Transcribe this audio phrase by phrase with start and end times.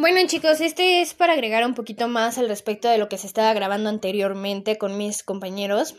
[0.00, 3.26] Bueno chicos, este es para agregar un poquito más al respecto de lo que se
[3.26, 5.96] estaba grabando anteriormente con mis compañeros.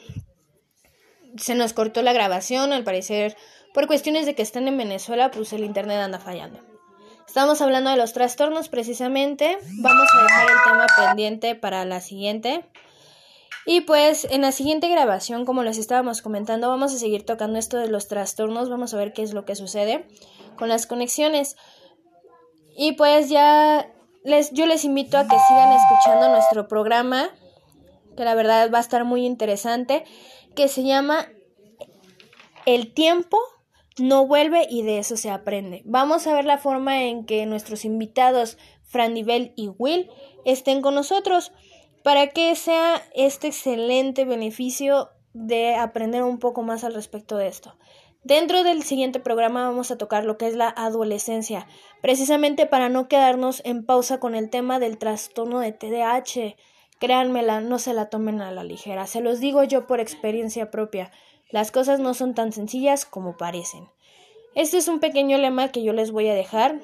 [1.36, 3.35] Se nos cortó la grabación, al parecer,
[3.73, 6.62] por cuestiones de que están en Venezuela, pues el internet anda fallando.
[7.27, 9.58] Estamos hablando de los trastornos precisamente.
[9.81, 12.63] Vamos a dejar el tema pendiente para la siguiente.
[13.66, 17.76] Y pues en la siguiente grabación, como les estábamos comentando, vamos a seguir tocando esto
[17.76, 18.70] de los trastornos.
[18.70, 20.08] Vamos a ver qué es lo que sucede
[20.55, 21.58] con las conexiones.
[22.81, 23.91] Y pues ya
[24.23, 27.29] les, yo les invito a que sigan escuchando nuestro programa,
[28.15, 30.05] que la verdad va a estar muy interesante,
[30.55, 31.27] que se llama
[32.65, 33.37] El tiempo
[33.97, 35.81] no vuelve y de eso se aprende.
[35.84, 38.57] Vamos a ver la forma en que nuestros invitados,
[38.93, 40.09] Nivel y Will,
[40.45, 41.51] estén con nosotros
[42.01, 47.75] para que sea este excelente beneficio de aprender un poco más al respecto de esto.
[48.23, 51.67] Dentro del siguiente programa vamos a tocar lo que es la adolescencia,
[52.01, 56.55] precisamente para no quedarnos en pausa con el tema del trastorno de TDAH.
[56.99, 61.11] Créanmela, no se la tomen a la ligera, se los digo yo por experiencia propia.
[61.49, 63.87] Las cosas no son tan sencillas como parecen.
[64.54, 66.81] Este es un pequeño lema que yo les voy a dejar.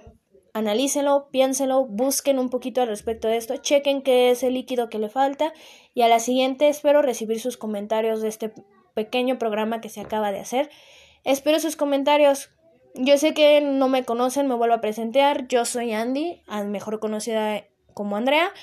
[0.53, 4.99] Analícenlo, piénsenlo, busquen un poquito al respecto de esto, chequen qué es el líquido que
[4.99, 5.51] le falta
[5.93, 8.53] y a la siguiente espero recibir sus comentarios de este
[8.93, 10.69] pequeño programa que se acaba de hacer
[11.25, 12.51] Espero sus comentarios.
[12.93, 15.47] Yo sé que no me conocen, me vuelvo a presentar.
[15.47, 18.53] Yo soy Andy, mejor conocida como Andrea.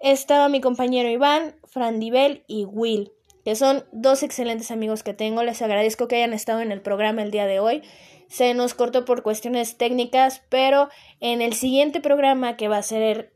[0.00, 3.12] Está mi compañero Iván, Frandibel y Will,
[3.44, 5.42] que son dos excelentes amigos que tengo.
[5.42, 7.82] Les agradezco que hayan estado en el programa el día de hoy.
[8.28, 10.88] Se nos cortó por cuestiones técnicas, pero
[11.20, 13.35] en el siguiente programa que va a ser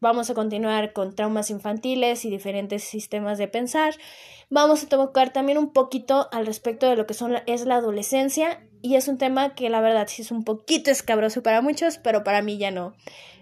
[0.00, 3.94] vamos a continuar con traumas infantiles y diferentes sistemas de pensar.
[4.50, 8.62] Vamos a tocar también un poquito al respecto de lo que son es la adolescencia
[8.80, 12.24] y es un tema que la verdad sí es un poquito escabroso para muchos, pero
[12.24, 12.94] para mí ya no.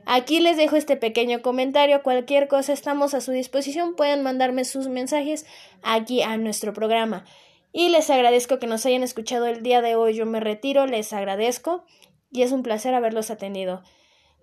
[0.06, 4.88] Aquí les dejo este pequeño comentario, cualquier cosa estamos a su disposición, pueden mandarme sus
[4.88, 5.46] mensajes
[5.82, 7.24] aquí a nuestro programa.
[7.72, 11.12] Y les agradezco que nos hayan escuchado el día de hoy, yo me retiro, les
[11.12, 11.84] agradezco
[12.30, 13.82] y es un placer haberlos atendido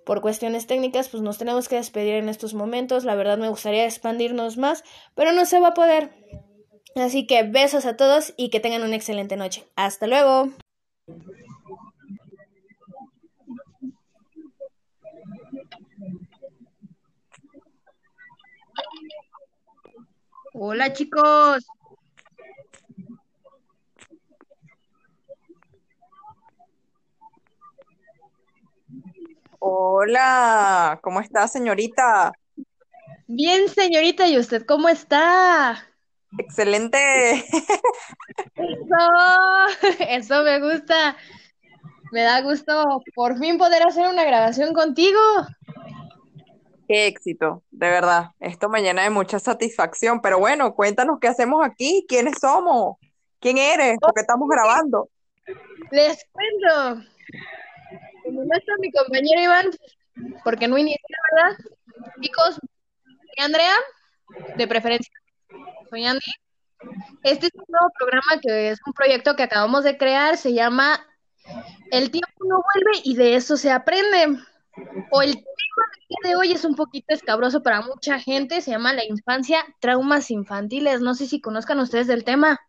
[0.05, 3.03] por cuestiones técnicas, pues nos tenemos que despedir en estos momentos.
[3.03, 4.83] La verdad me gustaría expandirnos más,
[5.15, 6.11] pero no se va a poder.
[6.95, 9.65] Así que besos a todos y que tengan una excelente noche.
[9.75, 10.49] Hasta luego.
[20.53, 21.65] Hola chicos.
[29.65, 32.33] Hola, ¿cómo está, señorita?
[33.27, 35.87] Bien, señorita, ¿y usted cómo está?
[36.37, 36.97] Excelente.
[38.55, 38.97] Eso,
[40.09, 41.15] eso me gusta.
[42.11, 45.21] Me da gusto por fin poder hacer una grabación contigo.
[46.89, 48.31] Qué éxito, de verdad.
[48.41, 50.21] Esto me llena de mucha satisfacción.
[50.21, 52.97] Pero bueno, cuéntanos qué hacemos aquí, quiénes somos,
[53.39, 55.07] quién eres, por qué estamos grabando.
[55.89, 57.07] Les cuento.
[58.23, 59.69] Como no está mi compañero Iván,
[60.43, 61.57] porque no inicia, ¿verdad?
[62.21, 63.73] Chicos, soy Andrea,
[64.55, 65.13] de preferencia
[65.93, 66.31] soy Andy.
[67.21, 70.99] Este es un nuevo programa que es un proyecto que acabamos de crear, se llama
[71.91, 74.39] El tiempo no vuelve y de eso se aprende.
[75.11, 75.85] O el tema
[76.23, 80.99] de hoy es un poquito escabroso para mucha gente, se llama la infancia, traumas infantiles.
[81.01, 82.59] No sé si conozcan ustedes del tema.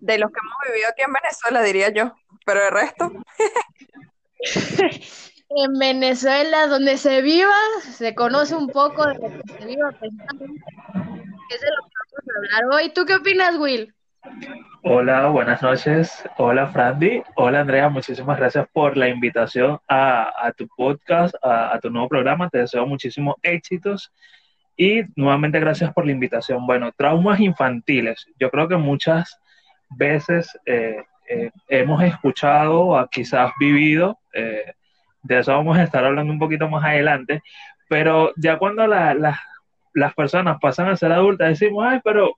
[0.00, 3.10] De los que hemos vivido aquí en Venezuela, diría yo, pero el resto.
[5.50, 10.62] en Venezuela, donde se viva, se conoce un poco de lo que se viva precisamente,
[11.50, 12.90] es de lo que vamos a hablar hoy.
[12.90, 13.92] ¿Tú qué opinas, Will?
[14.82, 16.24] Hola, buenas noches.
[16.38, 17.22] Hola, Frandy.
[17.36, 17.88] Hola, Andrea.
[17.88, 22.48] Muchísimas gracias por la invitación a, tu podcast, a, tu nuevo programa.
[22.48, 24.12] Te deseo muchísimos éxitos.
[24.76, 26.66] Y nuevamente gracias por la invitación.
[26.66, 28.26] Bueno, traumas infantiles.
[28.38, 29.38] Yo creo que muchas
[29.90, 34.72] veces eh, eh, hemos escuchado o quizás vivido, eh,
[35.22, 37.40] de eso vamos a estar hablando un poquito más adelante,
[37.88, 42.32] pero ya cuando las personas pasan a ser adultas decimos, ay, pero,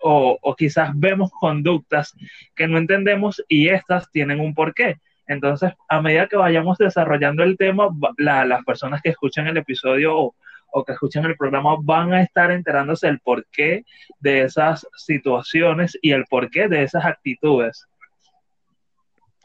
[0.00, 2.16] o, quizás vemos conductas
[2.54, 4.96] que no entendemos y estas tienen un porqué.
[5.26, 10.34] Entonces, a medida que vayamos desarrollando el tema, las personas que escuchan el episodio o,
[10.70, 13.84] o que escuchan el programa van a estar enterándose del porqué
[14.20, 17.86] de esas situaciones y el porqué de esas actitudes.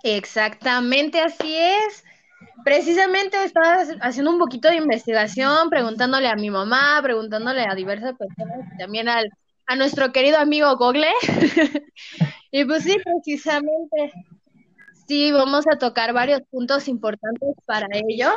[0.03, 2.03] Exactamente así es.
[2.65, 8.67] Precisamente estaba haciendo un poquito de investigación, preguntándole a mi mamá, preguntándole a diversas personas,
[8.77, 9.29] también al,
[9.65, 11.07] a nuestro querido amigo Google.
[12.51, 14.13] y pues sí, precisamente,
[15.07, 18.31] sí, vamos a tocar varios puntos importantes para ello.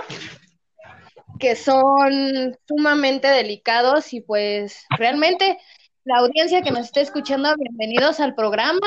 [1.38, 5.58] que son sumamente delicados y pues realmente
[6.04, 8.86] la audiencia que nos está escuchando, bienvenidos al programa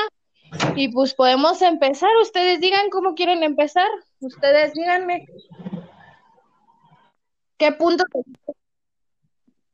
[0.74, 2.10] y pues podemos empezar.
[2.20, 3.88] Ustedes digan cómo quieren empezar.
[4.20, 5.26] Ustedes díganme.
[7.58, 8.04] ¿Qué punto?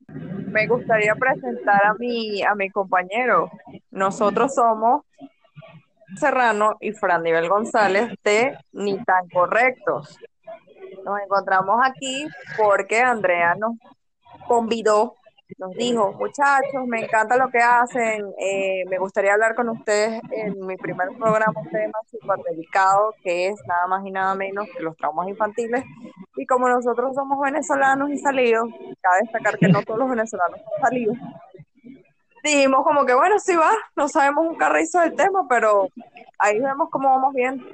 [0.08, 3.50] Me gustaría presentar a mi, a mi compañero.
[3.90, 5.02] Nosotros somos
[6.16, 10.18] Serrano y Fran Nivel González de Ni tan correctos.
[11.04, 12.26] Nos encontramos aquí
[12.56, 13.74] porque Andrea nos
[14.46, 15.16] convidó
[15.58, 20.66] nos dijo, muchachos, me encanta lo que hacen, eh, me gustaría hablar con ustedes en
[20.66, 24.82] mi primer programa, un tema súper delicado, que es nada más y nada menos que
[24.82, 25.84] los traumas infantiles.
[26.36, 28.68] Y como nosotros somos venezolanos y salidos,
[29.00, 31.16] cabe destacar que no todos los venezolanos son salidos,
[32.46, 35.88] dijimos como que, bueno, sí va, no sabemos un carrizo del tema, pero
[36.38, 37.64] ahí vemos cómo vamos bien.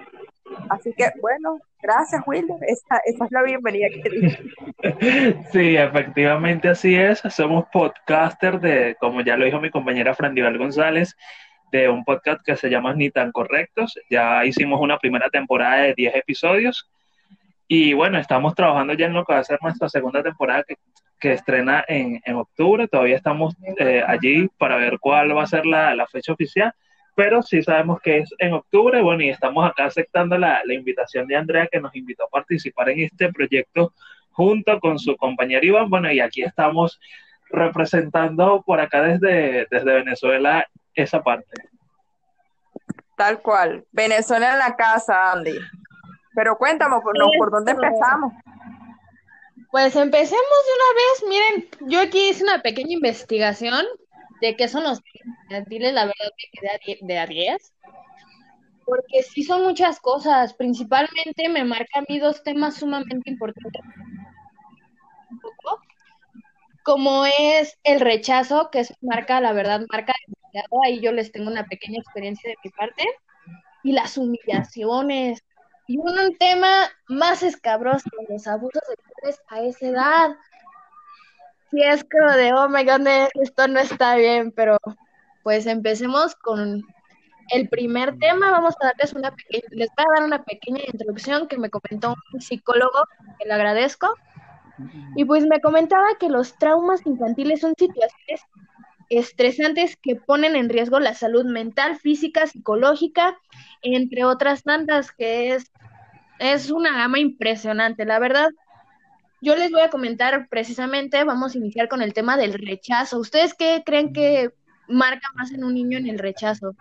[0.68, 2.56] Así que, bueno, gracias, Wilder.
[2.66, 5.42] Esa, es la bienvenida que di.
[5.52, 7.22] Sí, efectivamente así es.
[7.30, 11.16] Somos podcaster de, como ya lo dijo mi compañera Frandival González,
[11.70, 13.98] de un podcast que se llama Ni tan correctos.
[14.10, 16.90] Ya hicimos una primera temporada de 10 episodios.
[17.68, 20.76] Y bueno, estamos trabajando ya en lo que va a ser nuestra segunda temporada que,
[21.18, 22.88] que estrena en, en, octubre.
[22.88, 26.74] Todavía estamos eh, allí para ver cuál va a ser la, la fecha oficial
[27.14, 31.26] pero sí sabemos que es en octubre, bueno, y estamos acá aceptando la, la, invitación
[31.26, 33.92] de Andrea que nos invitó a participar en este proyecto
[34.30, 36.98] junto con su compañero Iván, bueno, y aquí estamos
[37.50, 41.68] representando por acá desde, desde Venezuela esa parte.
[43.16, 45.58] Tal cual, Venezuela en la casa, Andy.
[46.34, 48.32] Pero cuéntame, por, no, ¿por dónde empezamos?
[49.70, 53.84] Pues empecemos de una vez, miren, yo aquí hice una pequeña investigación
[54.42, 55.00] de qué son los
[55.48, 57.74] infantiles, la verdad me quedé de a 10.
[58.84, 60.52] Porque sí son muchas cosas.
[60.54, 63.82] Principalmente me marca a mí dos temas sumamente importantes.
[66.82, 70.12] Como es el rechazo, que es marca, la verdad, marca
[70.84, 73.04] ahí yo les tengo una pequeña experiencia de mi parte.
[73.84, 75.44] Y las humillaciones.
[75.86, 80.36] Y un tema más escabroso, los abusos sexuales a esa edad
[81.72, 83.06] sí es como de, oh my god,
[83.40, 84.78] esto no está bien, pero
[85.42, 86.82] pues empecemos con
[87.50, 88.50] el primer tema.
[88.50, 92.14] Vamos a darles una pequeña, les voy a dar una pequeña introducción que me comentó
[92.32, 93.04] un psicólogo,
[93.38, 94.14] que le agradezco.
[95.16, 98.42] Y pues me comentaba que los traumas infantiles son situaciones
[99.08, 103.38] estresantes que ponen en riesgo la salud mental, física, psicológica,
[103.82, 105.70] entre otras tantas, que es,
[106.38, 108.04] es una gama impresionante.
[108.06, 108.50] La verdad,
[109.42, 113.18] yo les voy a comentar precisamente, vamos a iniciar con el tema del rechazo.
[113.18, 114.52] ¿Ustedes qué creen que
[114.88, 116.76] marca más en un niño en el rechazo?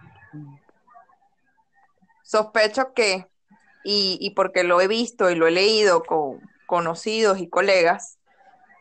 [2.21, 3.27] Sospecho que,
[3.83, 8.19] y, y porque lo he visto y lo he leído con conocidos y colegas,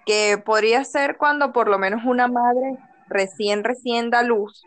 [0.04, 2.76] que podría ser cuando por lo menos una madre
[3.08, 4.62] recién, recién da luz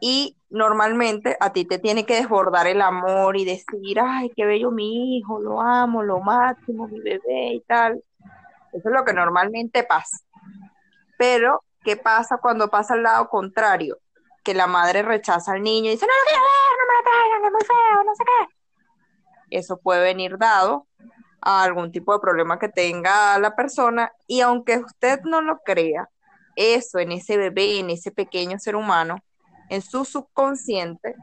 [0.00, 4.70] y normalmente a ti te tiene que desbordar el amor y decir, ay, qué bello
[4.70, 8.02] mi hijo, lo amo, lo máximo, mi bebé y tal.
[8.72, 10.18] Eso es lo que normalmente pasa.
[11.18, 13.98] Pero, ¿qué pasa cuando pasa al lado contrario?
[14.42, 17.04] Que la madre rechaza al niño y dice, no lo quiero ver, no me lo
[17.10, 19.56] traigan, es muy feo, no sé qué.
[19.58, 20.86] Eso puede venir dado
[21.42, 26.08] a algún tipo de problema que tenga la persona y aunque usted no lo crea,
[26.56, 29.18] eso en ese bebé, en ese pequeño ser humano,
[29.68, 31.14] en su subconsciente,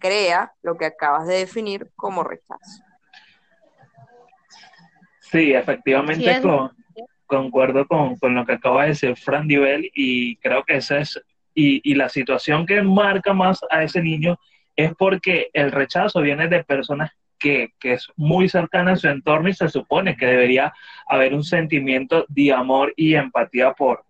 [0.00, 2.82] crea lo que acabas de definir como rechazo.
[5.20, 6.70] Sí, efectivamente, sí, con,
[7.32, 11.18] concuerdo con, con, lo que acaba de decir Fran Divel y creo que esa es,
[11.54, 14.38] y, y, la situación que marca más a ese niño
[14.76, 19.48] es porque el rechazo viene de personas que, que es muy cercana a su entorno
[19.48, 20.74] y se supone que debería
[21.08, 24.04] haber un sentimiento de amor y empatía por,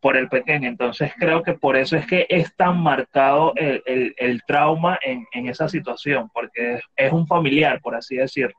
[0.00, 0.68] por el pequeño.
[0.68, 5.26] Entonces creo que por eso es que es tan marcado el, el, el trauma en,
[5.32, 8.56] en, esa situación, porque es, es un familiar, por así decirlo.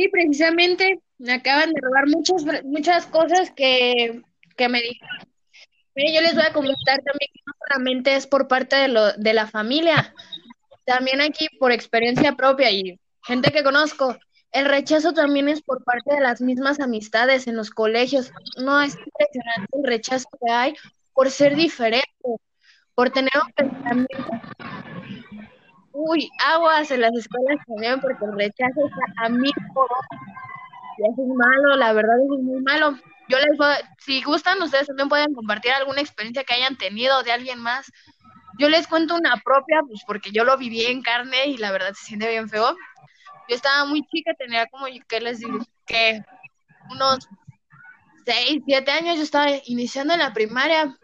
[0.00, 4.22] Sí, precisamente me acaban de robar muchas, muchas cosas que,
[4.56, 5.18] que me dijeron.
[5.94, 9.34] Yo les voy a comentar también que no solamente es por parte de, lo, de
[9.34, 10.14] la familia,
[10.86, 14.16] también aquí por experiencia propia y gente que conozco,
[14.52, 18.32] el rechazo también es por parte de las mismas amistades en los colegios.
[18.56, 20.74] No es impresionante el rechazo que hay
[21.12, 22.06] por ser diferente,
[22.94, 24.30] por tener un pensamiento
[26.02, 28.80] Uy, aguas en las escuelas también, porque el rechazo
[29.22, 29.50] a mí
[30.96, 32.98] y eso es malo, la verdad es muy malo.
[33.28, 37.32] Yo les voy, si gustan, ustedes también pueden compartir alguna experiencia que hayan tenido de
[37.32, 37.90] alguien más.
[38.58, 41.92] Yo les cuento una propia, pues porque yo lo viví en carne y la verdad
[41.92, 42.76] se siente bien feo.
[43.48, 45.58] Yo estaba muy chica, tenía como, ¿qué les digo?
[45.86, 46.22] Que
[46.90, 47.28] unos
[48.24, 50.96] 6, 7 años, yo estaba iniciando en la primaria.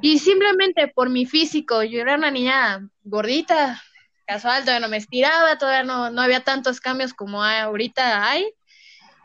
[0.00, 3.82] Y simplemente por mi físico, yo era una niña gordita,
[4.26, 8.52] casual, todavía no me estiraba, todavía no, no había tantos cambios como ahorita hay.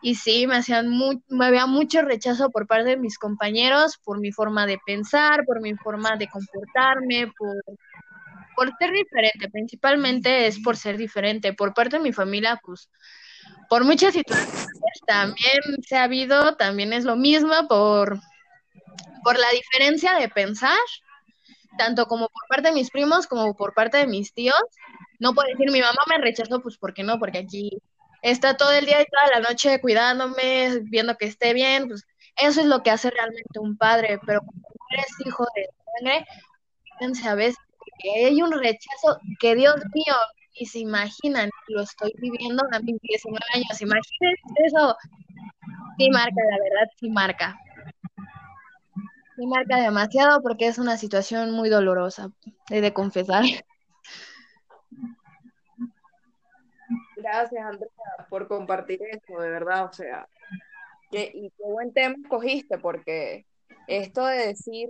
[0.01, 0.87] Y sí, me hacían
[1.27, 5.61] me había mucho rechazo por parte de mis compañeros, por mi forma de pensar, por
[5.61, 7.77] mi forma de comportarme, por,
[8.55, 11.53] por ser diferente, principalmente es por ser diferente.
[11.53, 12.89] Por parte de mi familia, pues,
[13.69, 14.67] por muchas situaciones
[15.05, 18.19] también se ha habido, también es lo mismo, por,
[19.23, 20.77] por la diferencia de pensar,
[21.77, 24.61] tanto como por parte de mis primos como por parte de mis tíos.
[25.19, 27.19] No puedo decir mi mamá me rechazó, pues, ¿por qué no?
[27.19, 27.81] Porque aquí
[28.21, 32.05] está todo el día y toda la noche cuidándome, viendo que esté bien, pues
[32.37, 36.25] eso es lo que hace realmente un padre, pero cuando eres hijo de sangre,
[36.83, 37.57] fíjense a veces
[38.01, 40.15] que hay un rechazo que Dios mío,
[40.53, 44.95] y se imaginan, lo estoy viviendo a mis 19 años, imagínense eso,
[45.97, 47.57] sí marca, la verdad, sí marca.
[49.39, 52.29] Sí marca demasiado porque es una situación muy dolorosa,
[52.69, 53.45] he de confesar.
[57.15, 57.89] Gracias, Andrea,
[58.29, 60.27] por compartir esto, de verdad, o sea,
[61.09, 63.45] que, y qué buen tema escogiste, porque
[63.87, 64.89] esto de decir,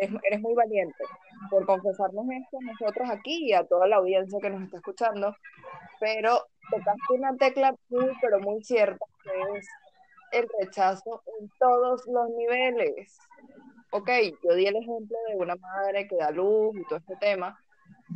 [0.00, 1.04] eres, muy valiente
[1.48, 5.36] por confesarnos esto nosotros aquí y a toda la audiencia que nos está escuchando,
[6.00, 9.68] pero tocaste una tecla muy, pero muy cierta, que es
[10.32, 13.18] el rechazo en todos los niveles.
[13.90, 14.08] Ok,
[14.42, 17.58] yo di el ejemplo de una madre que da luz y todo este tema,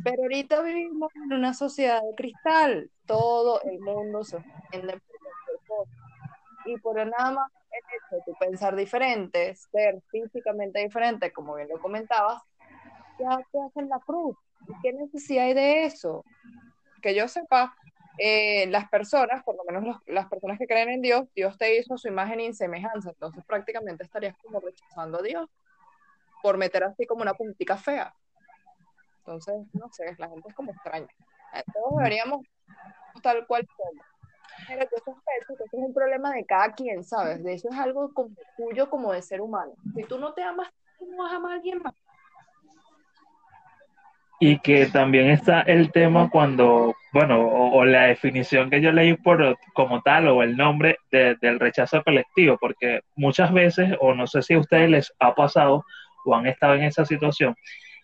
[0.03, 2.89] pero ahorita vivimos en una sociedad de cristal.
[3.05, 4.99] Todo el mundo se ofende
[5.67, 5.87] por.
[6.65, 11.67] Y por nada más el hecho de tu pensar diferente, ser físicamente diferente, como bien
[11.67, 12.41] lo comentabas,
[13.19, 14.35] ya te hacen la cruz.
[14.67, 16.23] ¿Y qué necesidad hay de eso?
[17.01, 17.75] Que yo sepa,
[18.17, 21.97] eh, las personas, por lo menos las personas que creen en Dios, Dios te hizo
[21.97, 25.49] su imagen y semejanza, entonces prácticamente estarías como rechazando a Dios
[26.41, 28.13] por meter así como una puntica fea.
[29.19, 31.07] Entonces, no sé, la gente es como extraña.
[31.73, 32.45] Todos deberíamos
[33.21, 34.05] tal cual somos.
[34.67, 35.21] Pero que eso
[35.53, 37.43] es un problema de cada quien, ¿sabes?
[37.43, 39.73] De eso es algo como tuyo como de ser humano.
[39.95, 41.93] Si tú no te amas, tú no vas a amar a alguien más.
[44.39, 49.57] Y que también está el tema cuando, bueno, o, la definición que yo leí por
[49.73, 54.53] como tal, o el nombre del rechazo colectivo, porque muchas veces, o no sé si
[54.53, 55.85] a ustedes les ha pasado
[56.25, 57.55] o han estado en esa situación,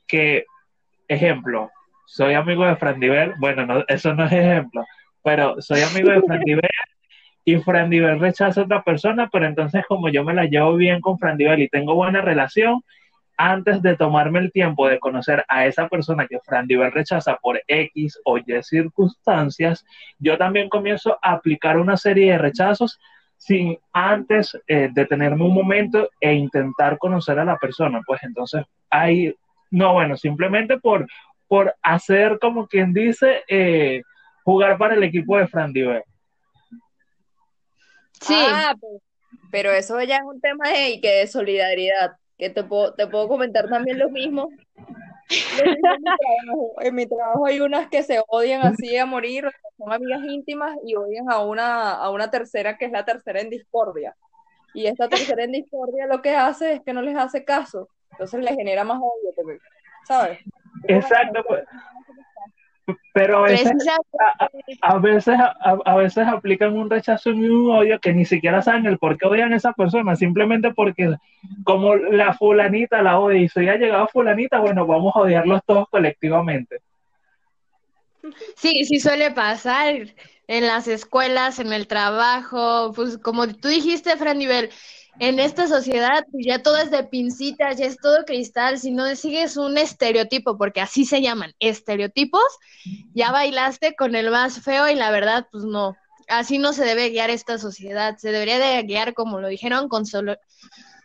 [0.08, 0.46] que
[1.08, 1.70] ejemplo,
[2.06, 4.86] soy amigo de Fran Diver, bueno, no, eso no es ejemplo,
[5.24, 6.70] pero soy amigo de Fran Diver
[7.44, 11.02] y Fran Diver rechaza a otra persona, pero entonces como yo me la llevo bien
[11.02, 12.82] con Fran Diver y tengo buena relación,
[13.42, 17.62] antes de tomarme el tiempo de conocer a esa persona que Fran Diver rechaza por
[17.68, 19.84] X o Y circunstancias,
[20.20, 23.00] yo también comienzo a aplicar una serie de rechazos
[23.38, 28.02] sin antes eh, detenerme un momento e intentar conocer a la persona.
[28.06, 29.34] Pues entonces hay
[29.72, 31.08] no, bueno, simplemente por,
[31.48, 34.04] por hacer, como quien dice, eh,
[34.44, 36.04] jugar para el equipo de Fran Diver.
[38.20, 38.36] Sí.
[38.38, 38.76] Ah,
[39.50, 43.28] pero eso ya es un tema de, que de solidaridad, que te puedo, te puedo
[43.28, 44.50] comentar también lo mismo.
[46.82, 50.96] en, mi trabajo, hay unas que se odian así a morir, son amigas íntimas y
[50.96, 54.16] odian a una, a una tercera que es la tercera en discordia.
[54.74, 58.42] Y esta tercera en discordia lo que hace es que no les hace caso entonces
[58.42, 59.60] le genera más odio,
[60.08, 60.40] ¿sabes?
[60.88, 61.64] Exacto, pues.
[63.14, 63.72] Pero a veces,
[64.82, 65.36] a, veces,
[65.86, 69.28] a, veces aplican un rechazo y un odio que ni siquiera saben el por qué
[69.28, 71.16] odian a esa persona, simplemente porque
[71.64, 75.88] como la fulanita la odia y si ha llegado fulanita, bueno, vamos a odiarlos todos
[75.90, 76.82] colectivamente.
[78.56, 79.96] Sí, sí suele pasar
[80.48, 84.70] en las escuelas, en el trabajo, pues como tú dijiste, Fran Nivel,
[85.20, 89.16] en esta sociedad pues, ya todo es de pincitas, ya es todo cristal, si no
[89.16, 92.44] sigues un estereotipo, porque así se llaman, estereotipos,
[93.14, 95.96] ya bailaste con el más feo y la verdad, pues no,
[96.28, 100.06] así no se debe guiar esta sociedad, se debería de guiar, como lo dijeron, con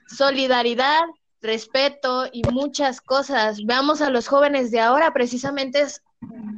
[0.09, 1.03] solidaridad,
[1.43, 3.65] respeto y muchas cosas.
[3.65, 5.85] Veamos a los jóvenes de ahora, precisamente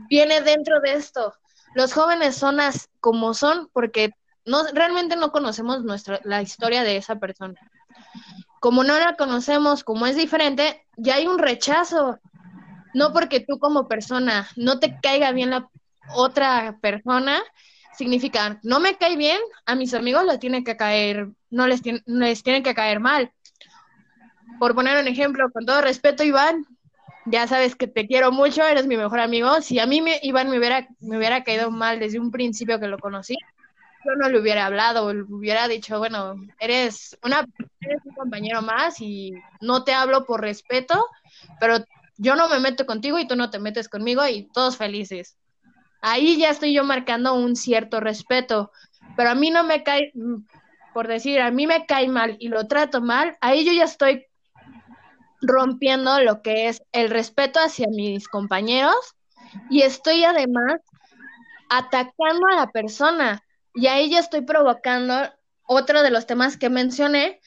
[0.09, 1.35] viene dentro de esto.
[1.75, 2.59] Los jóvenes son
[3.01, 4.13] como son porque
[4.49, 7.55] no, realmente no conocemos nuestra, la historia de esa persona.
[8.61, 12.19] Como no la conocemos, como es diferente, ya hay un rechazo.
[12.95, 15.69] No porque tú como persona no te caiga bien la
[16.15, 17.43] otra persona,
[17.97, 22.03] significa, no me cae bien, a mis amigos les tiene que caer, no les, tiene,
[22.07, 23.31] les que caer mal.
[24.59, 26.65] Por poner un ejemplo, con todo respeto, Iván,
[27.27, 29.61] ya sabes que te quiero mucho, eres mi mejor amigo.
[29.61, 32.89] Si a mí me, Iván me hubiera, me hubiera caído mal desde un principio que
[32.89, 33.37] lo conocí,
[34.09, 37.47] yo no le hubiera hablado, le hubiera dicho, bueno, eres, una,
[37.81, 41.05] eres un compañero más y no te hablo por respeto,
[41.61, 41.85] pero
[42.17, 45.37] yo no me meto contigo y tú no te metes conmigo y todos felices.
[46.01, 48.73] Ahí ya estoy yo marcando un cierto respeto,
[49.17, 50.13] pero a mí no me cae,
[50.95, 54.27] por decir, a mí me cae mal y lo trato mal, ahí yo ya estoy
[55.43, 59.15] rompiendo lo que es el respeto hacia mis compañeros
[59.71, 60.81] y estoy además
[61.69, 63.43] atacando a la persona
[63.75, 65.15] y ahí ya estoy provocando
[65.67, 67.41] otro de los temas que mencioné,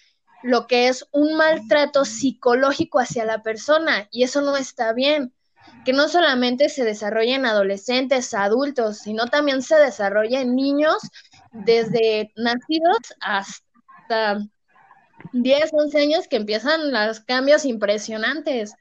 [0.43, 5.33] lo que es un maltrato psicológico hacia la persona y eso no está bien.
[5.85, 10.97] Que no solamente se desarrolla en adolescentes, adultos, sino también se desarrolla en niños
[11.51, 14.39] desde nacidos hasta
[15.33, 18.73] 10, 11 años que empiezan los cambios impresionantes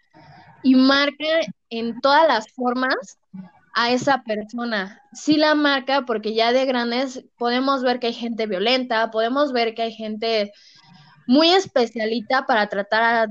[0.62, 3.18] y marca en todas las formas
[3.80, 5.02] a esa persona.
[5.14, 9.75] Sí la marca porque ya de grandes podemos ver que hay gente violenta, podemos ver
[9.75, 10.52] que hay gente
[11.26, 13.26] muy especialita para tratar a,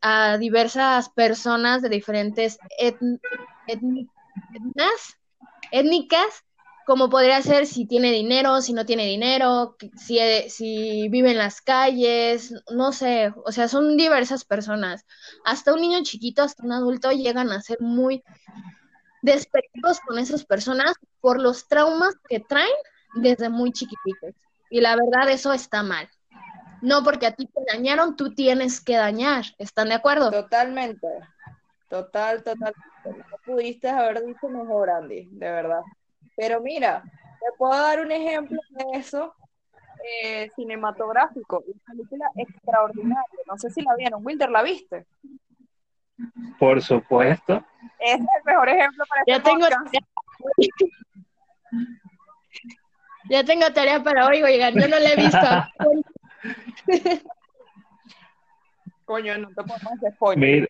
[0.00, 2.58] a diversas personas de diferentes
[5.70, 6.44] étnicas
[6.86, 11.38] como podría ser si tiene dinero, si no tiene dinero, si, eh, si vive en
[11.38, 15.06] las calles, no sé, o sea, son diversas personas.
[15.44, 18.22] Hasta un niño chiquito, hasta un adulto llegan a ser muy
[19.24, 22.68] despectivos con esas personas por los traumas que traen
[23.14, 24.34] desde muy chiquititos.
[24.68, 26.08] Y la verdad, eso está mal.
[26.82, 29.44] No porque a ti te dañaron, tú tienes que dañar.
[29.56, 30.30] ¿Están de acuerdo?
[30.30, 31.08] Totalmente.
[31.88, 32.74] Total, total.
[33.06, 35.80] No pudiste haber dicho mejor, Andy, de verdad.
[36.36, 39.34] Pero mira, te puedo dar un ejemplo de eso
[40.22, 41.64] eh, cinematográfico.
[41.66, 43.40] Una película extraordinaria.
[43.46, 44.20] No sé si la vieron.
[44.22, 45.06] Wilder, ¿la viste?
[46.58, 47.64] Por supuesto.
[47.98, 49.66] es el mejor ejemplo para ya este tengo
[53.28, 55.38] Ya tengo tarea para hoy, oigan, yo no la he visto.
[59.04, 60.68] Coño, no te podemos hacer spoiler.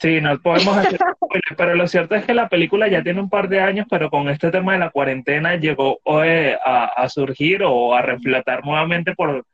[0.00, 0.98] Sí, no podemos hacer
[1.56, 4.28] pero lo cierto es que la película ya tiene un par de años, pero con
[4.28, 9.44] este tema de la cuarentena llegó eh, a, surgir o a reflotar nuevamente por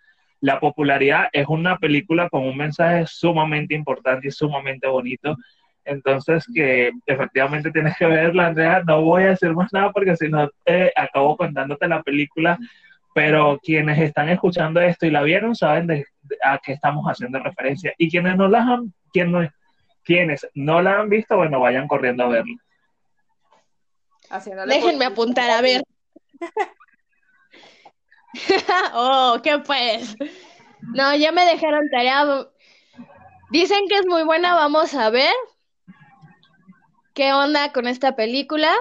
[0.45, 1.29] la popularidad.
[1.33, 5.37] Es una película con un mensaje sumamente importante y sumamente bonito.
[5.87, 8.83] Entonces, que efectivamente tienes que verla, Andrea.
[8.87, 12.59] No voy a decir más nada porque si no, eh, acabo contándote la película.
[13.15, 16.05] Pero quienes están escuchando esto y la vieron saben de,
[16.45, 17.95] a qué estamos haciendo referencia.
[17.97, 19.51] Y quienes no la han, quienes
[20.05, 22.57] quienes no la han visto, bueno, vayan corriendo a verla.
[24.67, 25.83] Déjenme apuntar a ver.
[28.95, 30.17] oh, ¿qué pues?
[30.95, 32.49] No, ya me dejaron tarea.
[33.51, 35.33] Dicen que es muy buena, vamos a ver
[37.15, 38.73] qué onda con esta película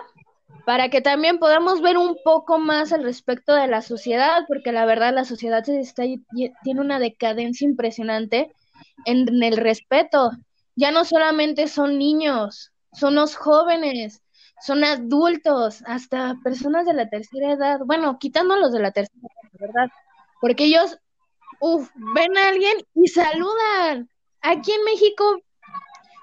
[0.65, 4.85] para que también podamos ver un poco más al respecto de la sociedad, porque la
[4.85, 8.51] verdad la sociedad tiene una decadencia impresionante
[9.05, 10.31] en el respeto
[10.75, 14.21] ya no solamente son niños, son los jóvenes,
[14.61, 19.42] son adultos, hasta personas de la tercera edad, bueno, quitando los de la tercera edad,
[19.63, 19.89] ¿verdad?
[20.41, 20.97] Porque ellos,
[21.59, 24.09] uff, ven a alguien y saludan.
[24.41, 25.41] Aquí en México,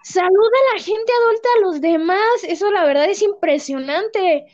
[0.04, 4.44] saluda a la gente adulta a los demás, eso la verdad es impresionante.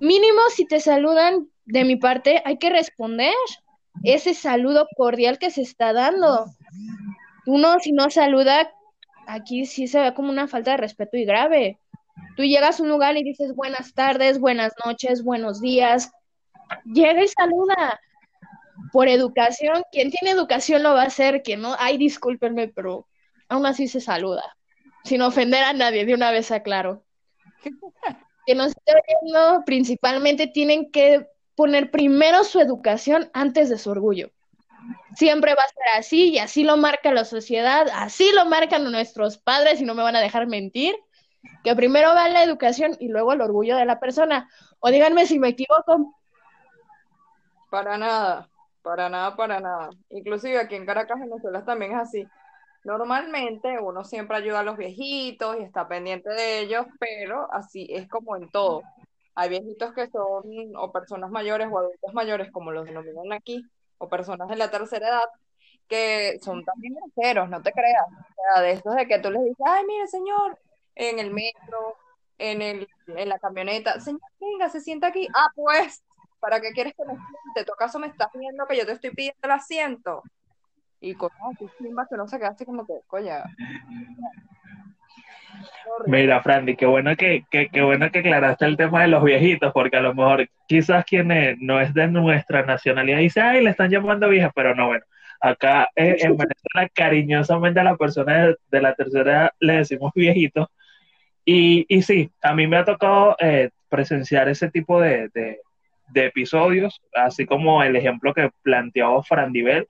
[0.00, 3.34] Mínimo, si te saludan de mi parte, hay que responder
[4.02, 6.46] ese saludo cordial que se está dando.
[7.46, 8.72] Uno, si no saluda,
[9.26, 11.78] aquí sí se ve como una falta de respeto y grave.
[12.36, 16.10] Tú llegas a un lugar y dices buenas tardes, buenas noches, buenos días.
[16.84, 18.00] Llega y saluda.
[18.92, 23.06] Por educación, quien tiene educación lo va a hacer, quien no, ay, discúlpenme, pero
[23.48, 24.56] aún así se saluda.
[25.04, 27.04] Sin ofender a nadie, de una vez aclaro.
[28.46, 34.30] que nos esté viendo, principalmente tienen que poner primero su educación antes de su orgullo.
[35.14, 39.38] Siempre va a ser así y así lo marca la sociedad, así lo marcan nuestros
[39.38, 40.94] padres y no me van a dejar mentir,
[41.62, 44.48] que primero va la educación y luego el orgullo de la persona.
[44.78, 46.14] O díganme si me equivoco.
[47.70, 48.48] Para nada,
[48.82, 49.90] para nada, para nada.
[50.10, 52.26] Inclusive aquí en Caracas, Venezuela también es así.
[52.84, 58.08] Normalmente uno siempre ayuda a los viejitos y está pendiente de ellos, pero así es
[58.08, 58.82] como en todo.
[59.34, 60.44] Hay viejitos que son
[60.76, 63.64] o personas mayores o adultos mayores, como los denominan aquí,
[63.98, 65.28] o personas de la tercera edad
[65.90, 68.06] que son también groseros, no te creas.
[68.06, 70.56] O sea, de estos de que tú les dices, ay, mire, señor,
[70.94, 71.96] en el metro,
[72.38, 75.26] en, el, en la camioneta, señor, venga, se sienta aquí.
[75.34, 76.02] Ah, pues,
[76.40, 77.64] ¿para qué quieres que me siente?
[77.64, 80.22] ¿Tu acaso me estás viendo que yo te estoy pidiendo el asiento?
[81.00, 83.44] Y cosas así, que no se queda así como que, coña.
[86.06, 89.96] Mira, Frandy, qué bueno que, qué bueno que aclaraste el tema de los viejitos, porque
[89.96, 91.28] a lo mejor quizás quien
[91.60, 95.04] no es de nuestra nacionalidad dice, ay, le están llamando vieja, pero no, bueno,
[95.40, 100.68] acá en Venezuela cariñosamente a la persona de, la tercera edad le decimos viejitos,
[101.44, 105.60] y, y sí, a mí me ha tocado eh, presenciar ese tipo de, de,
[106.14, 109.86] episodios, así como el ejemplo que planteaba Frandivel,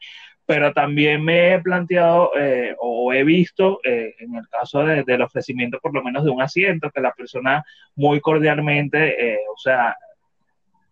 [0.46, 5.78] pero también me he planteado eh, o he visto eh, en el caso del ofrecimiento
[5.80, 9.96] por lo menos de un asiento, que la persona muy cordialmente, o sea,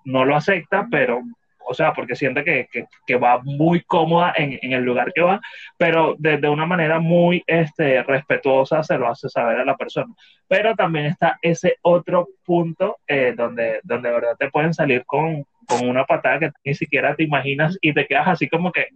[0.04, 1.22] no lo acepta, pero
[1.68, 5.40] o sea, porque siente que, va muy cómoda en, el lugar que va,
[5.76, 10.14] pero de, una manera muy este, respetuosa se lo hace saber a la persona.
[10.48, 15.44] Pero también está ese otro punto eh, donde, donde de verdad te pueden salir con,
[15.82, 18.86] una patada que ni siquiera te imaginas y te quedas así como que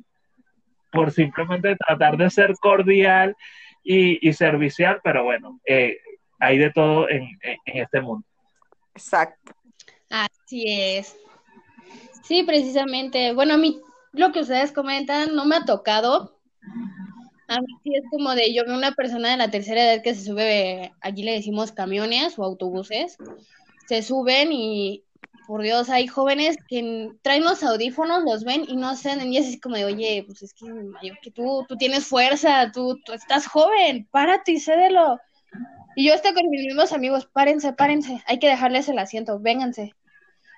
[0.90, 3.36] por simplemente tratar de ser cordial
[3.84, 5.98] y, servicial, pero bueno, eh,
[6.38, 8.26] hay de todo en, en este mundo.
[8.94, 9.52] Exacto.
[10.08, 11.21] Así es.
[12.22, 13.32] Sí, precisamente.
[13.32, 13.80] Bueno, a mí
[14.12, 16.38] lo que ustedes comentan no me ha tocado.
[17.48, 20.14] A mí sí es como de yo veo una persona de la tercera edad que
[20.14, 23.18] se sube, allí le decimos camiones o autobuses,
[23.86, 25.04] se suben y
[25.46, 29.60] por Dios, hay jóvenes que traen los audífonos, los ven y no sé, y es
[29.60, 33.46] como de, oye, pues es que mayor que tú, tú tienes fuerza, tú, tú estás
[33.46, 35.18] joven, párate y cédelo.
[35.96, 39.92] Y yo estoy con mis mismos amigos, párense, párense, hay que dejarles el asiento, vénganse.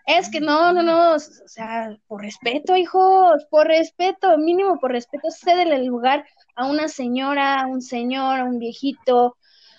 [0.06, 5.28] Es que no, no, no, o sea, por respeto, hijos, por respeto, mínimo por respeto,
[5.30, 9.36] cédele el lugar a una señora, a un señor, a un viejito,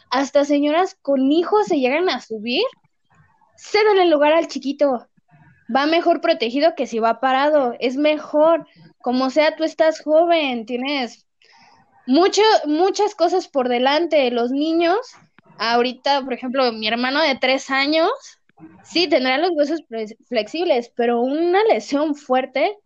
[0.10, 2.64] hasta señoras con hijos se llegan a subir,
[3.56, 5.08] cédele el lugar al chiquito.
[5.76, 8.68] Va mejor protegido que si va parado, es mejor.
[9.02, 11.26] Como sea, tú estás joven, tienes
[12.06, 14.30] mucho, muchas cosas por delante.
[14.32, 14.98] Los niños,
[15.58, 18.10] ahorita, por ejemplo, mi hermano de tres años,
[18.84, 19.84] Sí, tendrá los huesos
[20.28, 22.78] flexibles, pero una lesión fuerte,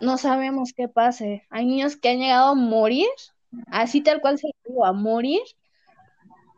[0.00, 1.44] no sabemos qué pase.
[1.50, 3.08] Hay niños que han llegado a morir,
[3.68, 5.40] así tal cual se digo, a morir,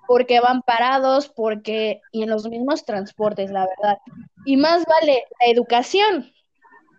[0.06, 3.98] porque van parados, porque, y en los mismos transportes, la verdad.
[4.44, 6.32] Y más vale la educación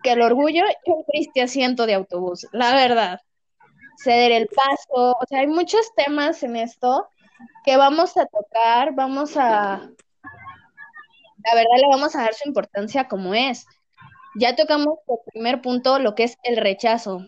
[0.04, 3.22] que el orgullo y un triste asiento de autobús, la verdad.
[4.04, 7.08] Ceder el paso, o sea, hay muchos temas en esto
[7.66, 9.90] que vamos a tocar, vamos a
[11.44, 13.66] la verdad le vamos a dar su importancia como es.
[14.36, 17.28] Ya tocamos el primer punto, lo que es el rechazo.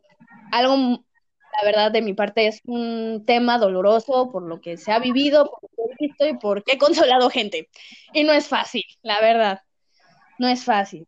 [0.52, 5.00] Algo, la verdad, de mi parte es un tema doloroso por lo que se ha
[5.00, 7.70] vivido, por lo que he visto y por qué he consolado gente.
[8.14, 9.62] Y no es fácil, la verdad.
[10.38, 11.08] No es fácil.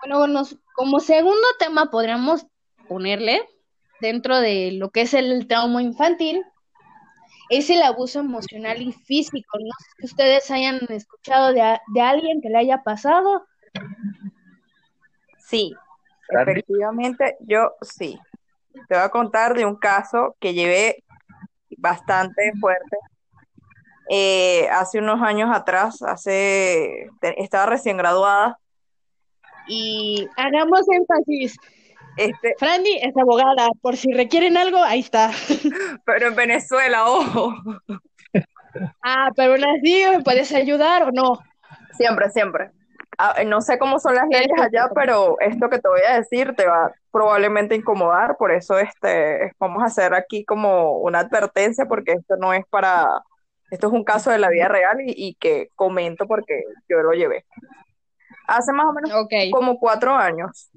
[0.00, 2.46] Bueno, como segundo tema podríamos
[2.88, 3.42] ponerle
[4.00, 6.42] dentro de lo que es el trauma infantil,
[7.48, 9.58] es el abuso emocional y físico.
[9.58, 13.46] No sé si ustedes hayan escuchado de, de alguien que le haya pasado.
[15.38, 15.74] Sí,
[16.28, 18.18] efectivamente, yo sí.
[18.88, 21.04] Te voy a contar de un caso que llevé
[21.78, 22.96] bastante fuerte.
[24.08, 28.58] Eh, hace unos años atrás, hace estaba recién graduada
[29.66, 31.56] y hagamos énfasis.
[32.16, 35.30] Este, Franny es abogada, por si requieren algo, ahí está.
[36.04, 37.54] Pero en Venezuela, ojo.
[39.02, 41.38] Ah, pero aún así, ¿puedes ayudar o no?
[41.96, 42.70] Siempre, siempre.
[43.18, 46.54] Ah, no sé cómo son las leyes allá, pero esto que te voy a decir
[46.54, 51.86] te va probablemente a incomodar, por eso este, vamos a hacer aquí como una advertencia,
[51.86, 53.08] porque esto no es para,
[53.70, 57.46] esto es un caso de la vida real y, que comento porque yo lo llevé.
[58.46, 59.10] Hace más o menos
[59.50, 60.70] como cuatro años,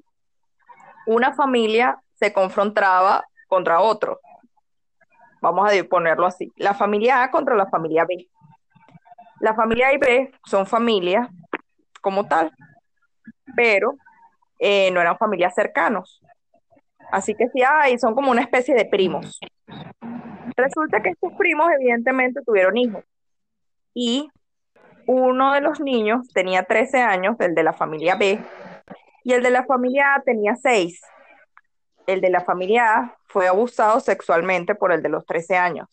[1.05, 4.19] una familia se confrontaba contra otro.
[5.41, 6.51] Vamos a ponerlo así.
[6.57, 8.27] La familia A contra la familia B.
[9.39, 11.29] La familia A y B son familias
[12.01, 12.51] como tal,
[13.55, 13.95] pero
[14.59, 16.21] eh, no eran familias cercanos.
[17.11, 19.39] Así que sí hay, son como una especie de primos.
[20.55, 23.03] Resulta que estos primos evidentemente tuvieron hijos.
[23.93, 24.29] Y
[25.07, 28.39] uno de los niños tenía 13 años, el de la familia B,
[29.23, 31.01] y el de la familia A tenía seis.
[32.07, 35.87] El de la familia A fue abusado sexualmente por el de los 13 años.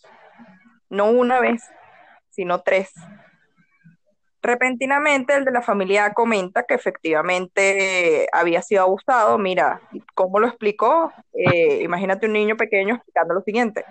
[0.88, 1.62] No una vez,
[2.30, 2.92] sino tres.
[4.42, 9.38] Repentinamente el de la familia comenta que efectivamente había sido abusado.
[9.38, 9.80] Mira,
[10.14, 11.12] ¿cómo lo explicó?
[11.32, 13.84] Eh, imagínate un niño pequeño explicando lo siguiente.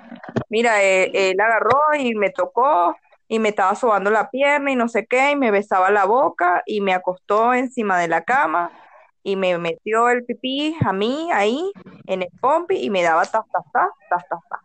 [0.50, 2.96] Mira, eh, él agarró y me tocó
[3.28, 6.64] y me estaba sobando la pierna y no sé qué, y me besaba la boca
[6.66, 8.72] y me acostó encima de la cama
[9.26, 11.72] y me metió el pipí a mí ahí
[12.06, 14.60] en el pompi y me daba tas, tas, tas, tas,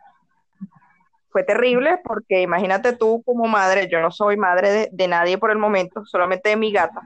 [1.31, 5.57] fue terrible porque imagínate tú como madre, yo no soy madre de, nadie por el
[5.57, 7.01] momento, solamente de mi gata.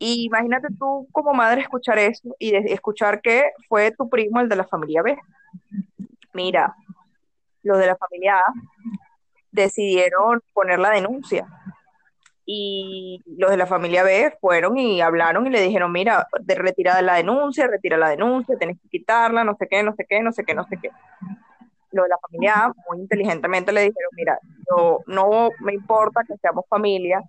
[0.00, 4.56] Y imagínate tú como madre escuchar eso y escuchar que fue tu primo el de
[4.56, 5.16] la familia B.
[6.32, 6.74] Mira,
[7.62, 8.52] los de la familia A
[9.52, 11.46] decidieron poner la denuncia
[12.50, 17.02] y los de la familia B fueron y hablaron y le dijeron, mira, de retirada
[17.02, 20.32] la denuncia, retira la denuncia, tenés que quitarla, no sé qué, no sé qué, no
[20.32, 20.90] sé qué, no sé qué.
[21.90, 24.38] Los de la familia A muy inteligentemente le dijeron, mira,
[24.70, 27.22] yo, no me importa que seamos familia,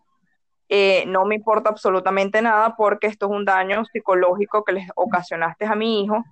[0.70, 5.66] eh, no me importa absolutamente nada porque esto es un daño psicológico que les ocasionaste
[5.66, 6.24] a mi hijo,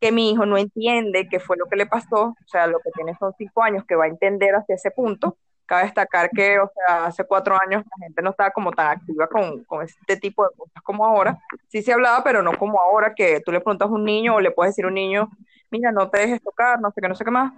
[0.00, 2.92] que mi hijo no entiende qué fue lo que le pasó, o sea, lo que
[2.92, 6.70] tiene son cinco años que va a entender hacia ese punto, Cabe destacar que, o
[6.72, 10.44] sea, hace cuatro años la gente no estaba como tan activa con, con este tipo
[10.44, 11.38] de cosas como ahora.
[11.68, 14.40] Sí se hablaba, pero no como ahora que tú le preguntas a un niño o
[14.40, 15.30] le puedes decir a un niño,
[15.70, 17.52] mira, no te dejes tocar, no sé qué, no sé qué más.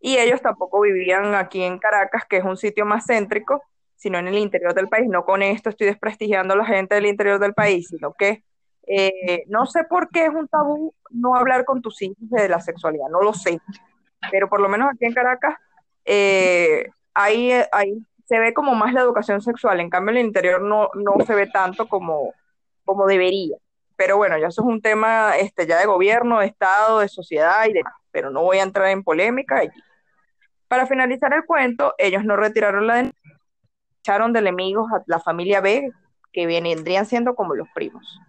[0.00, 3.62] Y ellos tampoco vivían aquí en Caracas, que es un sitio más céntrico,
[3.96, 5.08] sino en el interior del país.
[5.08, 8.44] No con esto estoy desprestigiando a la gente del interior del país, sino que
[8.86, 12.60] eh, no sé por qué es un tabú no hablar con tus hijos de la
[12.60, 13.60] sexualidad, no lo sé.
[14.30, 15.56] Pero por lo menos aquí en Caracas,
[16.04, 20.60] eh, ahí, ahí se ve como más la educación sexual, en cambio en el interior
[20.60, 22.34] no, no se ve tanto como,
[22.84, 23.56] como debería.
[23.96, 27.66] Pero bueno, ya eso es un tema este, ya de gobierno, de Estado, de sociedad
[27.66, 29.82] y demás, pero no voy a entrar en polémica allí.
[30.68, 33.38] Para finalizar el cuento, ellos no retiraron la denuncia,
[34.00, 35.90] echaron de enemigos a la familia B,
[36.32, 38.20] que vendrían siendo como los primos.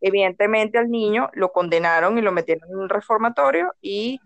[0.00, 4.20] Evidentemente al niño lo condenaron y lo metieron en un reformatorio y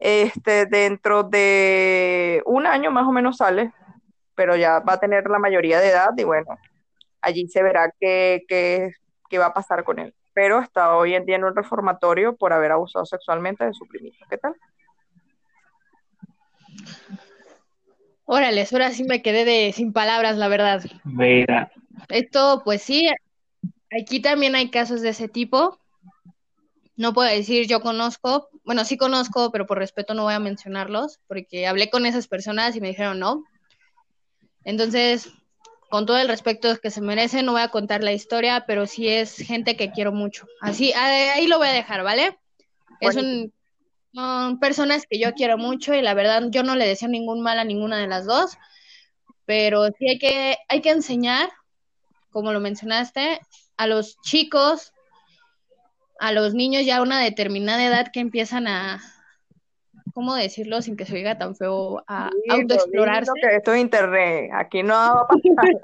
[0.00, 3.72] este, dentro de un año más o menos sale,
[4.34, 6.58] pero ya va a tener la mayoría de edad y bueno,
[7.20, 10.14] allí se verá qué, qué, va a pasar con él.
[10.32, 14.16] Pero está hoy en día en un reformatorio por haber abusado sexualmente de su primito.
[14.30, 14.54] ¿Qué tal?
[18.24, 20.82] Órale, ahora sí me quedé de sin palabras, la verdad.
[21.04, 21.70] Mira.
[22.08, 23.10] Esto, pues sí,
[23.90, 25.78] aquí también hay casos de ese tipo
[27.00, 31.18] no puedo decir yo conozco, bueno, sí conozco, pero por respeto no voy a mencionarlos,
[31.26, 33.42] porque hablé con esas personas y me dijeron no.
[34.64, 35.30] Entonces,
[35.88, 39.08] con todo el respeto que se merecen, no voy a contar la historia, pero sí
[39.08, 40.46] es gente que quiero mucho.
[40.60, 42.38] Así, ahí lo voy a dejar, ¿vale?
[43.00, 43.50] Es un,
[44.12, 47.58] son personas que yo quiero mucho y la verdad yo no le deseo ningún mal
[47.58, 48.58] a ninguna de las dos,
[49.46, 51.48] pero sí hay que, hay que enseñar,
[52.30, 53.40] como lo mencionaste,
[53.78, 54.92] a los chicos
[56.20, 59.02] a los niños ya a una determinada edad que empiezan a,
[60.12, 62.04] ¿cómo decirlo sin que se oiga tan feo?
[62.06, 63.32] A autoexplorarse.
[63.40, 65.80] que esto es internet, aquí no va a pasar.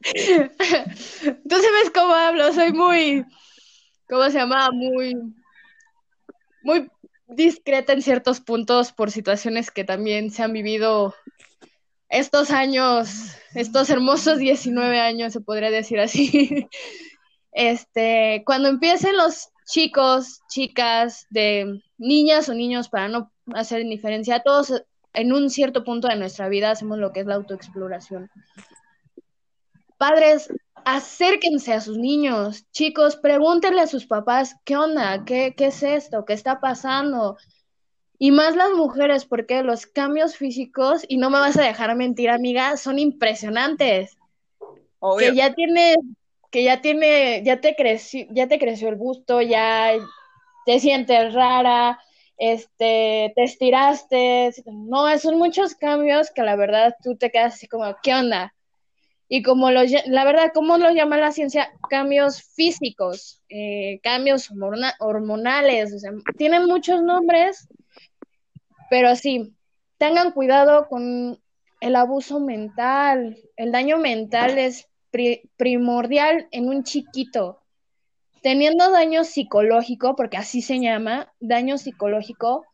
[1.48, 3.24] Tú sabes cómo hablo, soy muy,
[4.08, 4.70] ¿cómo se llama?
[4.72, 5.16] Muy,
[6.62, 6.90] muy
[7.28, 11.14] discreta en ciertos puntos por situaciones que también se han vivido
[12.10, 16.68] estos años, estos hermosos 19 años, se podría decir así.
[17.58, 24.84] Este, cuando empiecen los chicos, chicas, de niñas o niños, para no hacer diferencia, todos
[25.12, 28.30] en un cierto punto de nuestra vida hacemos lo que es la autoexploración.
[29.96, 30.48] Padres,
[30.84, 35.24] acérquense a sus niños, chicos, pregúntenle a sus papás, ¿qué onda?
[35.24, 36.24] ¿Qué, qué es esto?
[36.24, 37.38] ¿Qué está pasando?
[38.20, 42.30] Y más las mujeres, porque los cambios físicos, y no me vas a dejar mentir,
[42.30, 44.16] amiga, son impresionantes.
[45.18, 45.96] Que ya tienes
[46.50, 49.92] que ya tiene, ya te creció, ya te creció el busto, ya
[50.64, 51.98] te sientes rara,
[52.38, 57.84] este, te estiraste, no, son muchos cambios que la verdad tú te quedas así como,
[58.02, 58.54] ¿qué onda?
[59.28, 61.70] Y como los, la verdad, ¿cómo lo llama la ciencia?
[61.90, 64.50] Cambios físicos, eh, cambios
[65.00, 67.68] hormonales, o sea, tienen muchos nombres,
[68.88, 69.54] pero sí,
[69.98, 71.38] tengan cuidado con
[71.80, 74.88] el abuso mental, el daño mental es
[75.56, 77.60] primordial en un chiquito.
[78.42, 82.64] Teniendo daño psicológico, porque así se llama, daño psicológico,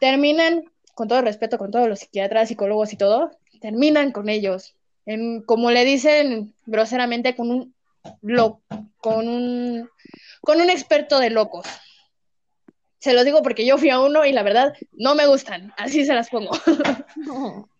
[0.00, 4.74] terminan, con todo respeto, con todos los psiquiatras, psicólogos y todo, terminan con ellos.
[5.04, 7.74] En, como le dicen groseramente, con un,
[8.22, 8.60] lo,
[8.98, 9.88] con un,
[10.40, 11.66] con un experto de locos.
[12.98, 16.04] Se lo digo porque yo fui a uno y la verdad no me gustan, así
[16.04, 16.52] se las pongo.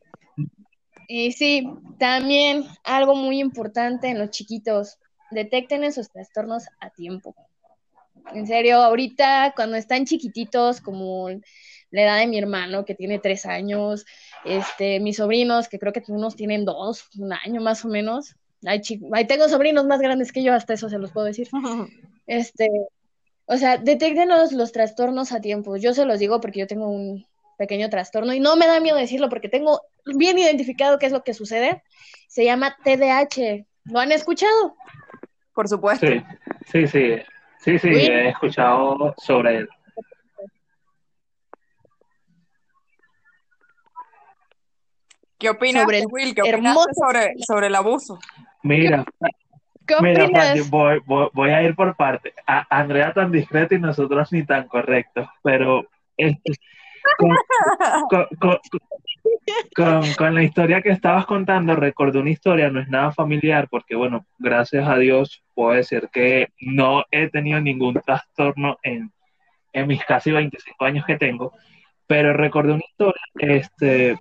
[1.08, 4.98] Y sí, también algo muy importante en los chiquitos,
[5.30, 7.34] detecten esos trastornos a tiempo.
[8.34, 11.28] En serio, ahorita cuando están chiquititos, como
[11.90, 14.06] la edad de mi hermano, que tiene tres años,
[14.44, 18.36] este, mis sobrinos, que creo que unos tienen dos, un año más o menos.
[18.64, 18.80] Ahí,
[19.26, 21.48] tengo sobrinos más grandes que yo, hasta eso se los puedo decir.
[22.24, 22.70] Este,
[23.46, 25.76] o sea, detecten los, los trastornos a tiempo.
[25.76, 27.26] Yo se los digo porque yo tengo un,
[27.58, 31.22] pequeño trastorno y no me da miedo decirlo porque tengo bien identificado qué es lo
[31.24, 31.82] que sucede.
[32.28, 33.66] Se llama TDAH.
[33.84, 34.76] ¿Lo han escuchado?
[35.54, 36.06] Por supuesto.
[36.06, 36.22] Sí,
[36.70, 37.16] sí, sí,
[37.60, 39.68] sí, sí, he escuchado sobre él.
[45.38, 46.34] ¿Qué opinas, Sobre el Will?
[46.34, 48.18] ¿Qué opinas hermoso- sobre, sobre el abuso?
[48.62, 49.04] Mira,
[49.86, 50.28] ¿Qué mira?
[50.30, 52.32] Fanny, voy, voy, voy a ir por parte.
[52.46, 55.84] A Andrea tan discreta y nosotros ni tan correctos, pero
[56.16, 56.52] este,
[57.18, 57.30] con,
[59.74, 63.94] con- con- la historia que estabas contando, recordé una historia, no es nada familiar, porque
[63.94, 69.10] bueno, gracias a Dios puedo decir que no he tenido ningún trastorno en,
[69.72, 71.52] en mis casi 25 años que tengo,
[72.06, 74.18] pero recordé una historia, este,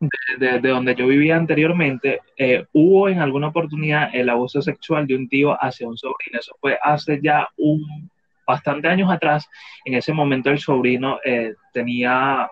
[0.00, 5.06] de, de- de donde yo vivía anteriormente, eh, hubo en alguna oportunidad el abuso sexual
[5.06, 6.38] de un tío hacia un sobrino.
[6.38, 8.10] Eso fue hace ya un
[8.48, 9.48] bastante años atrás.
[9.86, 12.48] En ese momento el sobrino eh, tenía,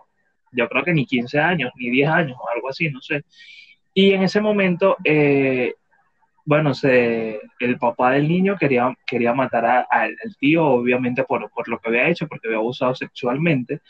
[0.53, 3.25] yo creo que ni 15 años, ni 10 años algo así, no sé.
[3.95, 5.75] Y en ese momento, eh,
[6.45, 11.69] bueno, se, el papá del niño quería, quería matar a- al tío, obviamente por, por
[11.69, 13.81] lo que había hecho, porque había abusado sexualmente.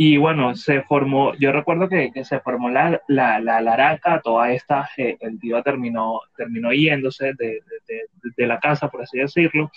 [0.00, 4.52] Y bueno, se formó, yo recuerdo que, que se formó la, la, la laraca, toda
[4.52, 8.02] esta, eh, el tío terminó, terminó yéndose de, de,
[8.36, 9.72] de- la casa, por así decirlo,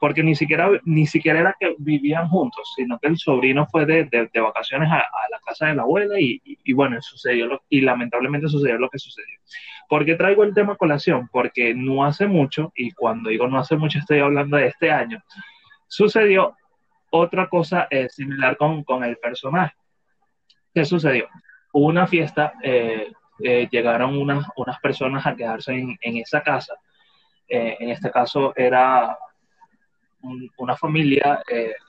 [0.00, 4.04] porque ni siquiera, ni siquiera era que vivían juntos, sino que el sobrino fue de,
[4.06, 8.48] de- vacaciones a, la casa de la abuela y, y- bueno, sucedió lo- y lamentablemente
[8.48, 9.38] sucedió lo que sucedió.
[9.88, 11.28] ¿Por qué traigo el tema colación?
[11.32, 15.22] Porque no hace mucho, y cuando digo no hace mucho estoy hablando de este año,
[15.88, 16.56] sucedió
[17.10, 19.74] otra cosa eh, similar con, con el personaje.
[20.74, 21.28] ¿Qué sucedió?
[21.72, 26.74] Hubo una fiesta, eh, eh, llegaron unas, unas personas a quedarse en, en esa casa.
[27.48, 29.16] Eh, en este caso era
[30.22, 31.42] un- una familia,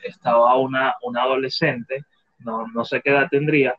[0.03, 2.05] estaba una, una adolescente,
[2.39, 3.75] no, no sé qué edad tendría,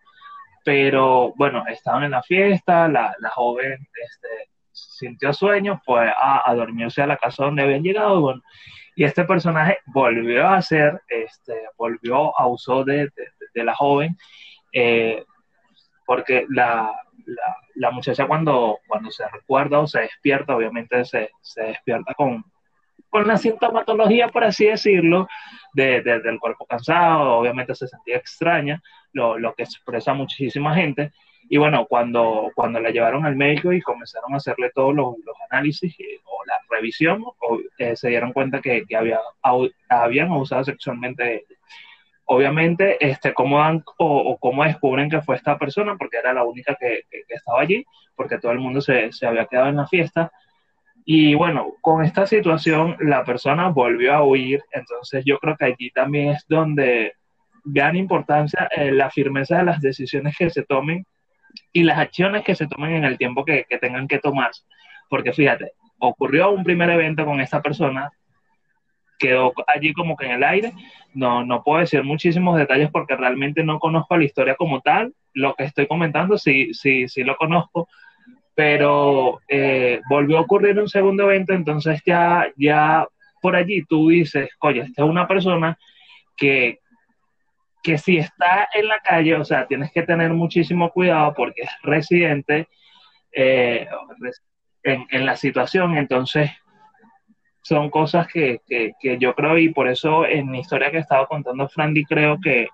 [0.65, 4.29] pero bueno, estaban en la fiesta, la, la joven este,
[4.71, 8.21] sintió sueño, fue a, a dormirse a la casa donde habían llegado,
[8.95, 14.17] y este personaje volvió a hacer, este, volvió, abusó de, de, de la joven,
[14.73, 15.25] eh,
[16.07, 16.93] porque la,
[17.77, 22.45] la, muchacha cuando, cuando se recuerda o se despierta, obviamente se, se despierta con,
[23.09, 25.29] con la sintomatología, por así decirlo,
[25.75, 31.13] de, de- del cuerpo cansado, obviamente se sentía extraña, lo, lo que expresa muchísima gente.
[31.53, 35.17] Y bueno, cuando, cuando la llevaron al médico y comenzaron a hacerle todos los,
[35.51, 37.23] análisis eh, o la revisión,
[37.77, 39.21] eh, se dieron cuenta que, había,
[39.91, 41.57] habían abusado sexualmente de ella.
[42.25, 45.95] Obviamente, este, ¿cómo dan o, cómo descubren que fue esta persona?
[45.99, 47.85] Porque era la única que, estaba allí,
[48.17, 50.33] porque todo el mundo se, se había quedado en la fiesta.
[51.05, 55.91] Y bueno, con esta situación la persona volvió a huir, entonces yo creo que allí
[55.91, 57.13] también es donde
[57.63, 61.05] gana importancia eh, la firmeza de las decisiones que se tomen
[61.73, 64.63] y las acciones que se tomen en el tiempo que, que tengan que tomarse.
[65.09, 68.11] Porque fíjate, ocurrió un primer evento con esta persona,
[69.19, 70.73] quedó allí como que en el aire,
[71.15, 75.55] no, no puedo decir muchísimos detalles porque realmente no conozco la historia como tal, lo
[75.55, 77.89] que estoy comentando sí, sí, sí lo conozco,
[78.55, 83.07] pero eh, volvió a ocurrir un segundo evento, entonces ya, ya
[83.41, 85.79] por allí tú dices, oye, esta es una persona
[86.37, 86.81] que,
[87.83, 91.71] que si está en la calle, o sea, tienes que tener muchísimo cuidado porque es
[91.83, 92.69] residente
[93.33, 93.89] eh,
[94.85, 96.51] en, la situación, entonces
[97.63, 101.27] son cosas que, que, que yo creo y por eso en mi historia que estaba
[101.27, 102.69] contando Frandy creo que,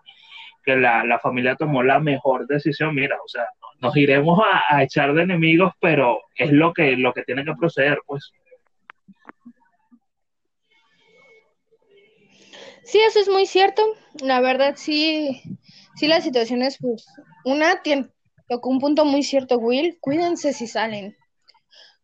[0.65, 2.95] que la, la familia tomó la mejor decisión.
[2.95, 3.47] Mira, o sea,
[3.81, 7.55] nos iremos a, a echar de enemigos, pero es lo que, lo que tiene que
[7.55, 8.33] proceder, pues.
[12.89, 13.83] Sí, eso es muy cierto.
[14.23, 15.43] La verdad, sí,
[15.97, 17.07] sí, las situaciones, pues,
[17.45, 18.11] una tien-
[18.49, 19.99] tocó un punto muy cierto, Will.
[20.01, 21.17] Cuídense si salen.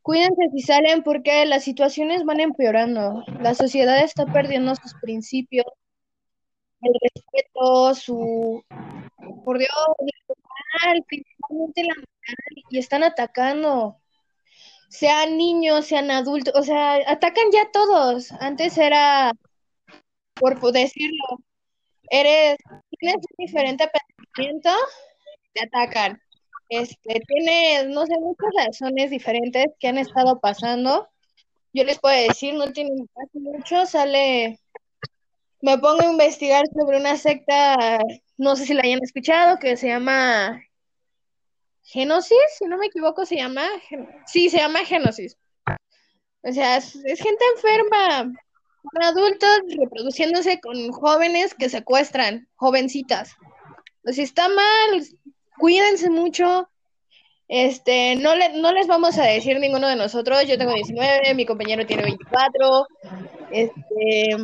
[0.02, 3.24] Cuídense si salen porque las situaciones van empeorando.
[3.40, 5.66] La sociedad está perdiendo sus principios,
[6.82, 8.62] el respeto, su,
[9.44, 9.70] por Dios,
[11.06, 14.00] principalmente la moral, y están atacando.
[14.88, 18.32] Sean niños, sean adultos, o sea, atacan ya todos.
[18.32, 19.32] Antes era
[20.34, 21.40] por po- decirlo,
[22.10, 22.56] eres,
[22.98, 24.70] tienes un diferente pensamiento,
[25.52, 26.20] te atacan.
[26.68, 31.08] Este, tienes, no sé, muchas razones diferentes que han estado pasando.
[31.72, 34.58] Yo les puedo decir, no tienen hace mucho, sale,
[35.60, 37.98] me pongo a investigar sobre una secta,
[38.36, 40.62] no sé si la hayan escuchado, que se llama
[41.82, 43.66] Genosis, si no me equivoco, se llama,
[44.26, 45.36] sí, se llama Genosis.
[46.42, 48.32] O sea, es gente enferma,
[48.92, 53.36] son adultos reproduciéndose con jóvenes que secuestran, jovencitas.
[54.04, 55.04] si está mal,
[55.58, 56.68] cuídense mucho.
[57.48, 60.46] Este, no, le, no les vamos a decir ninguno de nosotros.
[60.46, 62.86] Yo tengo 19, mi compañero tiene 24.
[63.50, 64.36] Este,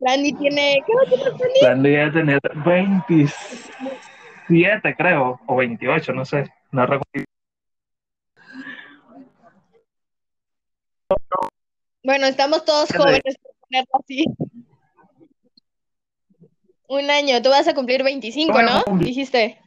[0.00, 0.82] Randy tiene.
[0.86, 1.60] ¿Qué va Randy?
[1.94, 6.48] Randy tener 27, creo, o 28, no sé.
[6.72, 7.24] No recuerdo.
[12.08, 14.24] Bueno, estamos todos jóvenes, por ponerlo así.
[16.88, 18.82] Un año, tú vas a cumplir 25, ¿no?
[18.96, 19.60] Dijiste.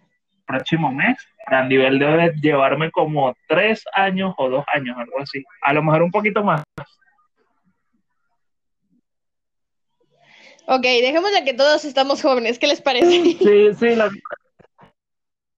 [0.48, 5.44] Próximo mes, a nivel debe llevarme como tres años o dos años, algo así.
[5.62, 6.64] A lo mejor un poquito más.
[10.66, 12.58] Ok, dejemos de que todos estamos jóvenes.
[12.58, 13.06] ¿Qué les parece?
[13.06, 13.38] Sí,
[13.80, 13.96] sí.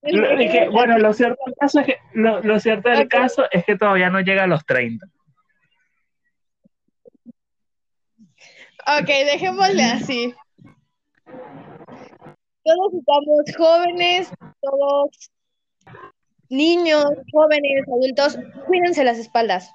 [0.02, 3.20] Lo, lo, que, bueno, lo cierto del caso es que, lo, lo cierto del okay.
[3.20, 5.06] caso es que todavía no llega a los 30.
[8.86, 10.34] Ok, dejémosle así.
[12.64, 14.30] Todos estamos jóvenes,
[14.60, 15.30] todos
[16.50, 19.70] niños, jóvenes, adultos, cuídense las espaldas.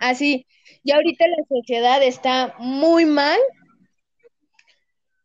[0.00, 0.46] Así,
[0.84, 3.38] y ahorita la sociedad está muy mal.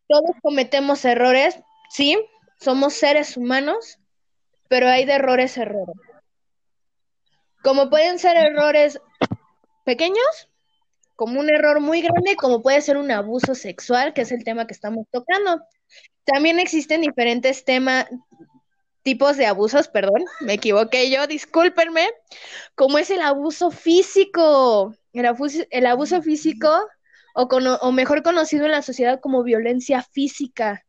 [0.08, 1.60] Todos cometemos errores,
[1.90, 2.18] sí,
[2.60, 3.98] somos seres humanos,
[4.68, 5.96] pero hay de errores errores.
[7.62, 9.00] Como pueden ser errores
[9.84, 10.48] pequeños,
[11.16, 14.66] como un error muy grande, como puede ser un abuso sexual, que es el tema
[14.66, 15.62] que estamos tocando.
[16.24, 18.06] También existen diferentes temas,
[19.02, 22.08] tipos de abusos, perdón, me equivoqué yo, discúlpenme,
[22.74, 25.26] como es el abuso físico, el
[25.86, 26.88] abuso, físico,
[27.34, 30.84] o mejor conocido en la sociedad como violencia física.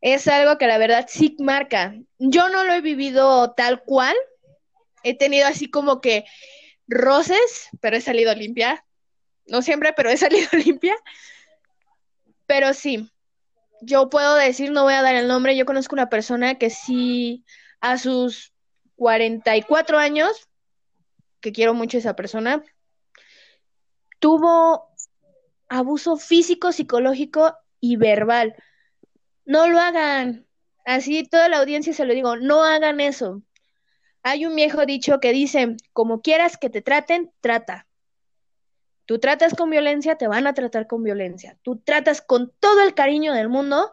[0.00, 1.94] Es algo que la verdad sí marca.
[2.18, 4.16] Yo no lo he vivido tal cual,
[5.02, 6.24] he tenido así como que
[6.90, 8.84] roces, pero he salido limpia.
[9.46, 10.96] No siempre, pero he salido limpia.
[12.46, 13.08] Pero sí,
[13.80, 17.44] yo puedo decir, no voy a dar el nombre, yo conozco una persona que sí
[17.80, 18.52] a sus
[18.96, 20.48] 44 años,
[21.40, 22.62] que quiero mucho a esa persona,
[24.18, 24.90] tuvo
[25.68, 28.54] abuso físico, psicológico y verbal.
[29.44, 30.46] No lo hagan.
[30.84, 33.42] Así toda la audiencia se lo digo, no hagan eso.
[34.22, 37.86] Hay un viejo dicho que dice, como quieras que te traten, trata.
[39.06, 41.56] Tú tratas con violencia, te van a tratar con violencia.
[41.62, 43.90] Tú tratas con todo el cariño del mundo,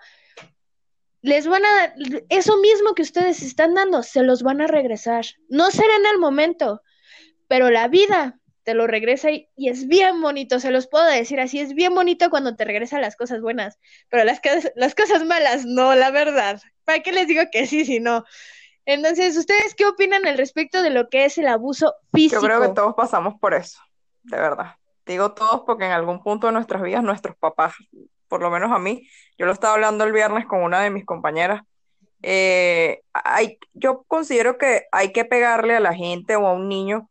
[1.22, 1.94] les van a
[2.30, 5.26] eso mismo que ustedes están dando, se los van a regresar.
[5.50, 6.82] No será en el momento,
[7.48, 11.60] pero la vida te lo regresa y, es bien bonito, se los puedo decir así,
[11.60, 14.42] es bien bonito cuando te regresan las cosas buenas, pero las,
[14.76, 16.62] las cosas malas no, la verdad.
[16.84, 18.26] ¿Para qué les digo que sí si no?
[18.88, 22.42] Entonces, ¿ustedes qué opinan al respecto de lo que es el abuso físico?
[22.42, 23.82] Yo creo que todos pasamos por eso,
[24.24, 24.76] de verdad.
[25.06, 27.74] Digo todos porque en algún punto de nuestras vidas nuestros papás,
[28.30, 29.06] por lo menos a mí,
[29.38, 31.64] yo lo estaba hablando el viernes con una de mis compañeras,
[32.24, 37.10] eh, hay, yo considero que hay que pegarle a la gente o a un niño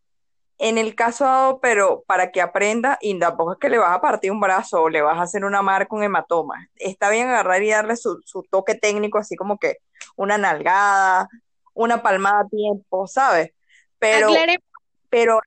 [0.57, 4.01] en el caso dado, pero para que aprenda, y tampoco es que le vas a
[4.01, 6.70] partir un brazo o le vas a hacer una marca, un hematoma.
[6.77, 9.77] Está bien agarrar y darle su, su toque técnico, así como que
[10.16, 11.29] una nalgada,
[11.77, 13.53] una palmada a tiempo, ¿sabes?
[13.99, 14.33] Pero,
[15.09, 15.41] pero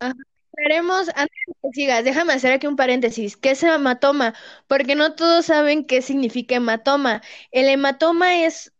[0.00, 3.36] Aclaremos, antes de que sigas, déjame hacer aquí un paréntesis.
[3.36, 4.34] ¿Qué es hematoma?
[4.66, 7.22] Porque no todos saben qué significa hematoma.
[7.52, 8.72] El hematoma es.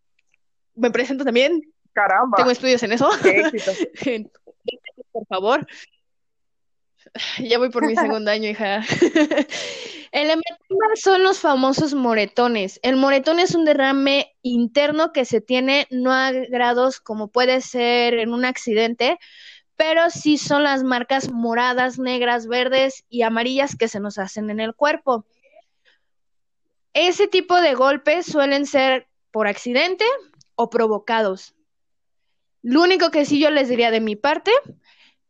[0.75, 1.73] Me presento también.
[1.93, 2.37] Caramba.
[2.37, 3.09] Tengo estudios en eso.
[3.23, 3.73] Qué éxito.
[5.13, 5.67] por favor.
[7.39, 8.83] Ya voy por mi segundo año, hija.
[10.11, 12.81] El hematoma son los famosos moretones.
[12.83, 18.15] El moretón es un derrame interno que se tiene no a grados como puede ser
[18.15, 19.19] en un accidente,
[19.77, 24.61] pero sí son las marcas moradas, negras, verdes y amarillas que se nos hacen en
[24.61, 25.27] el cuerpo.
[26.95, 30.07] Ese tipo de golpes suelen ser por accidente
[30.55, 31.55] o provocados.
[32.63, 34.51] Lo único que sí yo les diría de mi parte,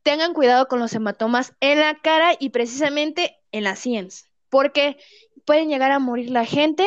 [0.03, 4.99] tengan cuidado con los hematomas en la cara y precisamente en las sienes, porque
[5.44, 6.86] pueden llegar a morir la gente.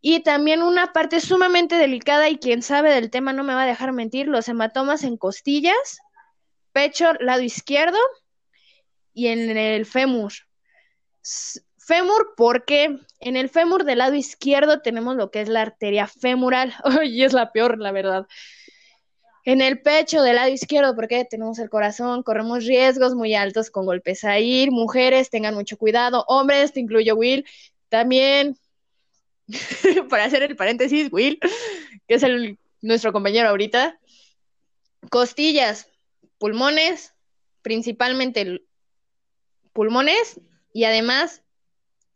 [0.00, 3.66] Y también una parte sumamente delicada y quien sabe del tema no me va a
[3.66, 5.98] dejar mentir, los hematomas en costillas,
[6.72, 7.98] pecho, lado izquierdo
[9.12, 10.32] y en el fémur.
[11.78, 16.74] Fémur porque en el fémur del lado izquierdo tenemos lo que es la arteria femoral,
[17.04, 18.28] y es la peor, la verdad
[19.48, 23.86] en el pecho del lado izquierdo porque tenemos el corazón, corremos riesgos muy altos con
[23.86, 27.46] golpes a ir, mujeres tengan mucho cuidado, hombres, te incluyo Will,
[27.88, 28.58] también,
[30.10, 31.40] para hacer el paréntesis, Will,
[32.06, 32.22] que es
[32.82, 33.98] nuestro compañero ahorita,
[35.08, 35.88] costillas,
[36.36, 37.14] pulmones,
[37.62, 38.60] principalmente
[39.72, 40.42] pulmones
[40.74, 41.42] y además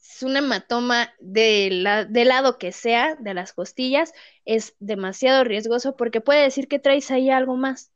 [0.02, 4.12] es un hematoma del lado que sea, de las costillas,
[4.44, 7.92] es demasiado riesgoso porque puede decir que traes ahí algo más.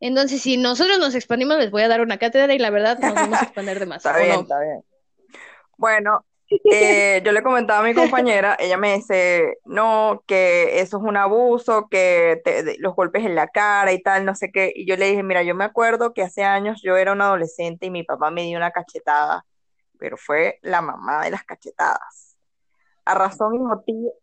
[0.00, 3.14] Entonces, si nosotros nos expandimos, les voy a dar una cátedra y la verdad nos
[3.14, 4.04] vamos a expandir de más.
[4.04, 4.84] está bien, está bien.
[5.76, 6.24] Bueno,
[6.70, 11.16] eh, yo le comentaba a mi compañera, ella me dice, no, que eso es un
[11.16, 12.42] abuso, que
[12.78, 14.72] los golpes en la cara y tal, no sé qué.
[14.74, 17.86] Y yo le dije, mira, yo me acuerdo que hace años yo era un adolescente
[17.86, 19.44] y mi papá me dio una cachetada,
[19.98, 22.36] pero fue la mamá de las cachetadas.
[23.04, 24.14] A razón y motivo,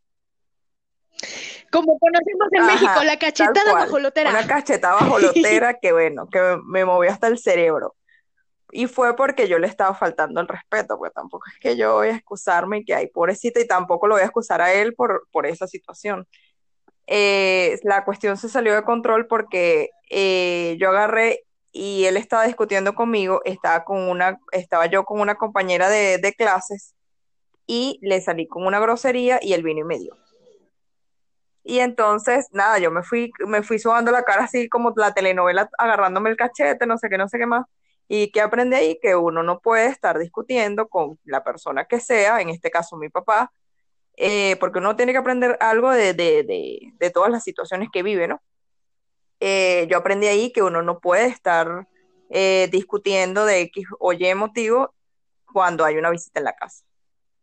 [1.72, 4.30] como conocemos en México, la cachetada bajolotera.
[4.32, 7.96] Una cachetada bajolotera que bueno, que me movió hasta el cerebro.
[8.72, 12.10] Y fue porque yo le estaba faltando el respeto, porque tampoco es que yo voy
[12.10, 15.28] a excusarme y que hay pobrecita y tampoco lo voy a excusar a él por,
[15.32, 16.28] por esa situación.
[17.08, 22.94] Eh, la cuestión se salió de control porque eh, yo agarré y él estaba discutiendo
[22.94, 26.94] conmigo, estaba, con una, estaba yo con una compañera de, de clases
[27.66, 30.16] y le salí con una grosería y él vino y me dio.
[31.64, 35.70] Y entonces, nada, yo me fui, me fui subando la cara así como la telenovela,
[35.78, 37.66] agarrándome el cachete, no sé qué, no sé qué más.
[38.08, 42.42] Y que aprendí ahí que uno no puede estar discutiendo con la persona que sea,
[42.42, 43.52] en este caso mi papá,
[44.18, 48.04] eh, porque uno tiene que aprender algo de, de, de, de todas las situaciones que
[48.04, 48.42] vive, ¿no?
[49.40, 51.88] Eh, yo aprendí ahí que uno no puede estar
[52.30, 54.94] eh, discutiendo de X o Y motivo
[55.46, 56.84] cuando hay una visita en la casa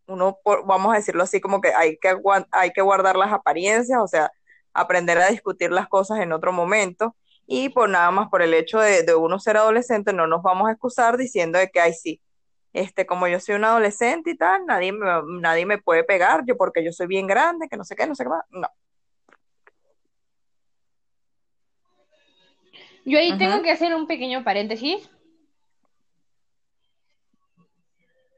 [0.07, 2.17] uno, vamos a decirlo así, como que hay que,
[2.53, 4.31] hay que guardar las apariencias, o sea,
[4.73, 7.17] aprender a discutir las cosas en otro momento.
[7.47, 10.69] Y por nada más por el hecho de, de uno ser adolescente, no nos vamos
[10.69, 12.21] a excusar diciendo de que, ay, sí,
[12.73, 15.07] este, como yo soy un adolescente y tal, nadie me,
[15.41, 18.15] nadie me puede pegar, yo porque yo soy bien grande, que no sé qué, no
[18.15, 18.45] sé qué más.
[18.51, 18.69] No.
[23.05, 25.09] Yo ahí tengo que hacer un pequeño paréntesis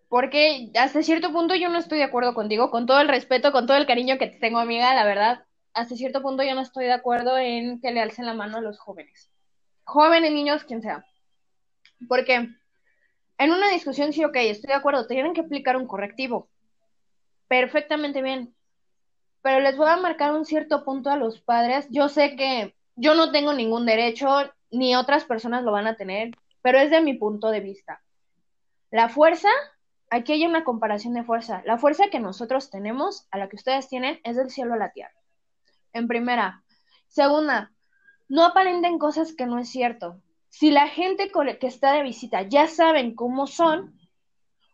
[0.09, 3.67] porque hasta cierto punto yo no estoy de acuerdo contigo, con todo el respeto, con
[3.67, 5.45] todo el cariño que te tengo, amiga, la verdad,
[5.75, 8.61] hasta cierto punto yo no estoy de acuerdo en que le alcen la mano a
[8.63, 9.31] los jóvenes.
[9.85, 11.05] Jóvenes, niños, quien sea.
[12.09, 12.49] Porque
[13.39, 16.49] en una discusión sí, ok, estoy de acuerdo, tienen que aplicar un correctivo.
[17.47, 18.55] Perfectamente bien.
[19.43, 21.87] Pero les voy a marcar un cierto punto a los padres.
[21.91, 24.29] Yo sé que yo no tengo ningún derecho,
[24.71, 26.33] ni otras personas lo van a tener,
[26.63, 28.03] pero es de mi punto de vista.
[28.91, 29.49] La fuerza
[30.11, 31.63] aquí hay una comparación de fuerza.
[31.65, 34.93] La fuerza que nosotros tenemos a la que ustedes tienen es del cielo a la
[34.93, 35.15] tierra.
[35.93, 36.63] En primera.
[37.09, 37.73] Segunda,
[38.29, 40.21] no aparenten cosas que no es cierto.
[40.51, 43.99] Si la gente que está de visita ya saben cómo son,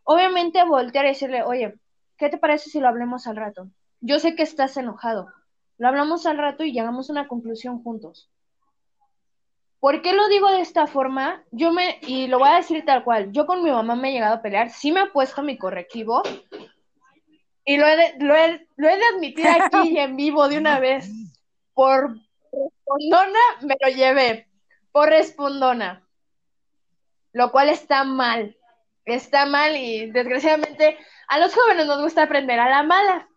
[0.03, 1.75] obviamente voltear y decirle, oye,
[2.17, 3.69] ¿qué te parece si lo hablemos al rato?
[4.01, 5.29] Yo sé que estás enojado.
[5.79, 8.31] Lo hablamos al rato y llegamos a una conclusión juntos.
[9.85, 11.45] ¿Por qué lo digo de esta forma?
[11.51, 14.13] Yo me, y lo voy a decir tal cual, yo con mi mamá me he
[14.13, 16.23] llegado a pelear, sí me ha puesto mi correctivo,
[17.67, 20.57] y lo he de, lo he, lo he de admitir aquí y en vivo de
[20.57, 21.11] una vez.
[21.75, 22.17] Por
[22.51, 24.49] respondona me lo llevé,
[24.91, 26.09] por respondona,
[27.35, 28.57] lo cual está mal,
[29.05, 30.97] está mal y desgraciadamente
[31.29, 33.29] a los jóvenes nos gusta aprender a la mala,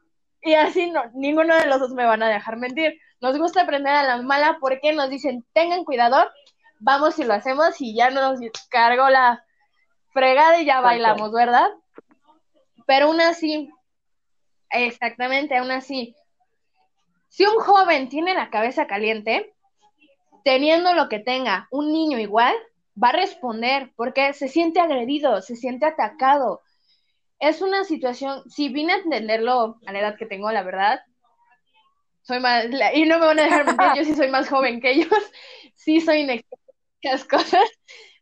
[0.42, 3.02] y así no, ninguno de los dos me van a dejar mentir.
[3.20, 6.30] Nos gusta aprender a la mala porque nos dicen, tengan cuidado,
[6.80, 8.40] vamos y lo hacemos y ya nos
[8.70, 9.44] cargo la
[10.14, 11.68] fregada y ya bailamos, ¿verdad?
[12.86, 13.70] Pero aún así,
[14.70, 16.16] exactamente, aún así,
[17.30, 19.54] si un joven tiene la cabeza caliente,
[20.44, 22.56] teniendo lo que tenga, un niño igual,
[23.02, 26.62] va a responder porque se siente agredido, se siente atacado.
[27.40, 31.02] Es una situación, si vine a entenderlo a la edad que tengo, la verdad,
[32.28, 34.92] soy más, y no me van a dejar mentir, yo sí soy más joven que
[34.92, 35.32] ellos,
[35.76, 36.66] sí soy inexperta
[37.30, 37.70] cosas.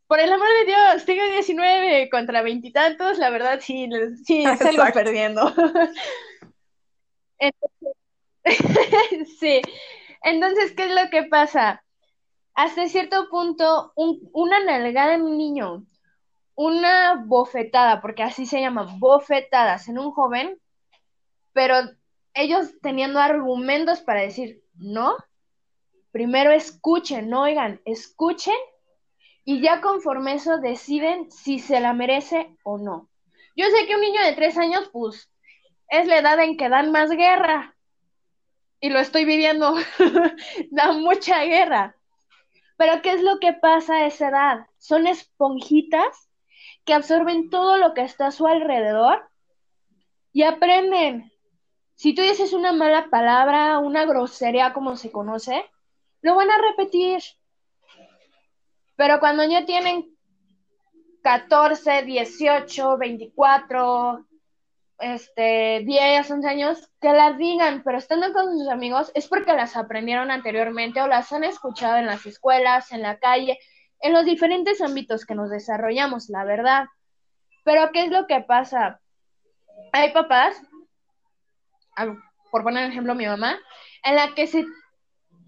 [0.06, 3.90] Por el amor de Dios, tengo 19 contra veintitantos, la verdad sí,
[4.24, 5.52] sí salgo perdiendo.
[9.40, 9.62] sí,
[10.22, 11.84] entonces, ¿qué es lo que pasa?
[12.54, 15.84] Hasta cierto punto, una nalgada en un niño,
[16.54, 20.60] una bofetada, porque así se llaman, bofetadas en un joven,
[21.54, 21.76] pero
[22.36, 25.16] ellos teniendo argumentos para decir, no,
[26.12, 28.56] primero escuchen, no oigan, escuchen
[29.44, 33.10] y ya conforme eso deciden si se la merece o no.
[33.56, 35.32] Yo sé que un niño de tres años, pues,
[35.90, 37.76] es la edad en que dan más guerra.
[38.82, 39.76] Y lo estoy viviendo.
[40.72, 41.96] da mucha guerra.
[42.78, 44.68] Pero ¿qué es lo que pasa a esa edad?
[44.78, 46.30] Son esponjitas
[46.84, 49.30] que absorben todo lo que está a su alrededor
[50.34, 51.32] y aprenden.
[51.96, 55.66] Si tú dices una mala palabra, una grosería como se conoce,
[56.22, 57.22] lo van a repetir.
[58.96, 60.16] Pero cuando ya tienen
[61.24, 64.26] 14, 18, 24,
[65.00, 69.76] este, 10, 11 años, que las digan, pero estando con sus amigos es porque las
[69.76, 73.58] aprendieron anteriormente o las han escuchado en las escuelas, en la calle,
[74.00, 76.86] en los diferentes ámbitos que nos desarrollamos, la verdad.
[77.64, 79.02] Pero ¿qué es lo que pasa?
[79.94, 80.62] Hay papás,
[82.52, 83.58] por poner ejemplo mi mamá,
[84.04, 84.66] en la que se,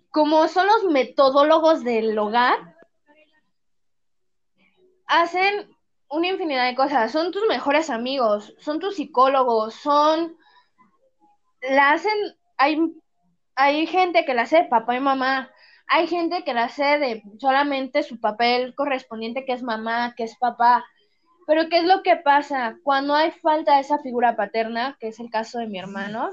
[0.09, 2.75] como son los metodólogos del hogar,
[5.07, 5.69] hacen
[6.09, 7.11] una infinidad de cosas.
[7.11, 10.37] Son tus mejores amigos, son tus psicólogos, son...
[11.61, 12.13] La hacen...
[12.57, 12.79] Hay,
[13.55, 15.51] hay gente que la hace papá y mamá.
[15.87, 20.37] Hay gente que la hace de solamente su papel correspondiente, que es mamá, que es
[20.37, 20.85] papá.
[21.47, 22.77] Pero ¿qué es lo que pasa?
[22.83, 26.29] Cuando hay falta de esa figura paterna, que es el caso de mi hermano,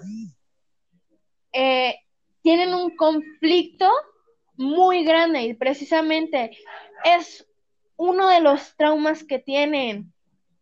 [1.52, 1.94] eh,
[2.42, 3.88] tienen un conflicto
[4.56, 6.58] muy grande y precisamente
[7.04, 7.46] es
[7.96, 10.12] uno de los traumas que tienen.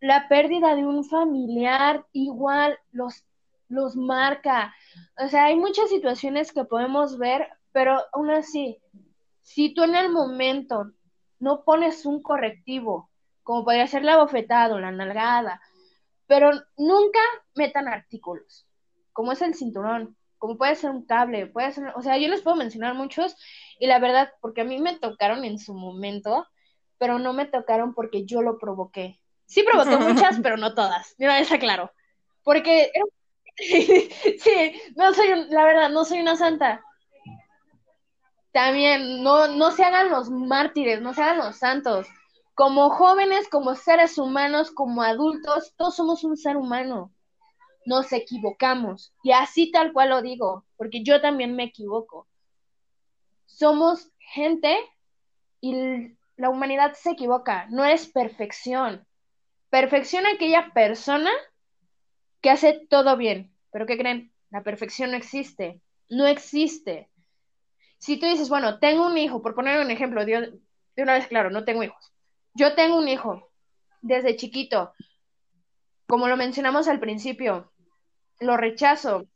[0.00, 3.24] La pérdida de un familiar igual los,
[3.68, 4.74] los marca.
[5.16, 8.82] O sea, hay muchas situaciones que podemos ver, pero aún así,
[9.40, 10.92] si tú en el momento
[11.38, 13.08] no pones un correctivo,
[13.42, 15.60] como podría ser la bofetada o la nalgada,
[16.26, 17.20] pero nunca
[17.54, 18.66] metan artículos,
[19.12, 22.42] como es el cinturón, como puede ser un cable, puede ser, o sea, yo les
[22.42, 23.36] puedo mencionar muchos
[23.78, 26.46] y la verdad, porque a mí me tocaron en su momento,
[26.98, 29.20] pero no me tocaron porque yo lo provoqué.
[29.46, 31.14] Sí provoqué muchas, pero no todas.
[31.18, 31.92] Mira, esa claro.
[32.42, 32.90] Porque
[33.56, 36.84] sí, no soy, la verdad, no soy una santa.
[38.52, 42.06] También, no, no se hagan los mártires, no se hagan los santos.
[42.54, 47.12] Como jóvenes, como seres humanos, como adultos, todos somos un ser humano.
[47.86, 49.14] Nos equivocamos.
[49.22, 52.26] Y así tal cual lo digo, porque yo también me equivoco.
[53.46, 54.76] Somos gente
[55.60, 59.06] y la humanidad se equivoca, no es perfección.
[59.70, 61.30] Perfección aquella persona
[62.40, 63.54] que hace todo bien.
[63.70, 64.32] Pero ¿qué creen?
[64.50, 65.80] La perfección no existe.
[66.10, 67.08] No existe.
[67.98, 70.60] Si tú dices, bueno, tengo un hijo, por poner un ejemplo, de,
[70.96, 72.12] una vez claro, no tengo hijos.
[72.54, 73.48] Yo tengo un hijo
[74.00, 74.92] desde chiquito.
[76.06, 77.72] Como lo mencionamos al principio,
[78.40, 79.26] lo rechazo.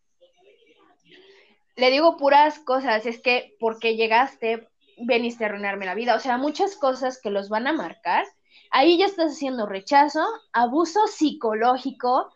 [1.76, 6.14] Le digo puras cosas, es que porque llegaste, veniste a arruinarme la vida.
[6.14, 8.24] O sea, muchas cosas que los van a marcar.
[8.70, 12.32] Ahí ya estás haciendo rechazo, abuso psicológico,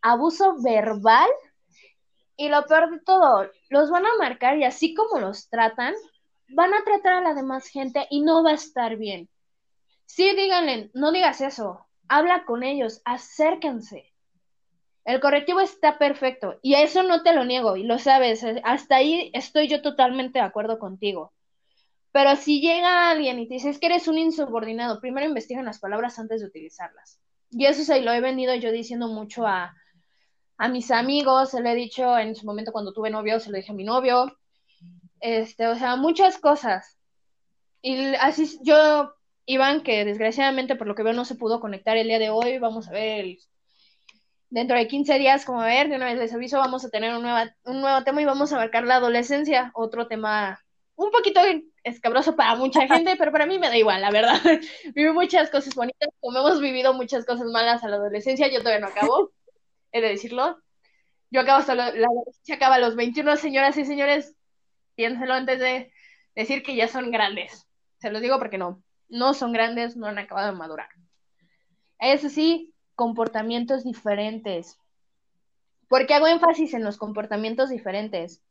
[0.00, 1.28] abuso verbal
[2.36, 5.94] y lo peor de todo, los van a marcar y así como los tratan,
[6.48, 9.28] van a tratar a la demás gente y no va a estar bien.
[10.06, 14.12] Sí, díganle, no digas eso, habla con ellos, acérquense.
[15.04, 19.30] El correctivo está perfecto y eso no te lo niego y lo sabes, hasta ahí
[19.34, 21.32] estoy yo totalmente de acuerdo contigo.
[22.12, 26.18] Pero si llega alguien y te dice, que eres un insubordinado, primero investigan las palabras
[26.18, 27.18] antes de utilizarlas.
[27.50, 29.74] Y eso se lo he venido yo diciendo mucho a,
[30.58, 33.56] a mis amigos, se lo he dicho en su momento cuando tuve novio, se lo
[33.56, 34.36] dije a mi novio.
[35.20, 36.98] Este, o sea, muchas cosas.
[37.80, 39.14] Y así yo,
[39.46, 42.58] Iván, que desgraciadamente por lo que veo no se pudo conectar el día de hoy,
[42.58, 43.36] vamos a ver
[44.50, 47.14] dentro de 15 días, como a ver, de una vez les aviso, vamos a tener
[47.14, 50.60] un, nueva, un nuevo tema y vamos a abarcar la adolescencia, otro tema
[50.94, 51.40] un poquito
[51.82, 54.40] escabroso para mucha gente, pero para mí me da igual, la verdad.
[54.94, 58.80] Viví muchas cosas bonitas, como hemos vivido muchas cosas malas a la adolescencia, yo todavía
[58.80, 59.32] no acabo,
[59.90, 60.58] he de decirlo.
[61.30, 64.36] Yo acabo hasta la, adolescencia acaba a los 21, señoras y señores,
[64.96, 65.92] piénselo antes de
[66.34, 67.66] decir que ya son grandes.
[68.00, 68.82] Se los digo porque no,
[69.12, 70.88] no son grandes, no han acabado de madurar.
[72.00, 74.76] Eso sí, comportamientos diferentes.
[75.88, 78.42] ¿Por qué hago énfasis en los comportamientos diferentes?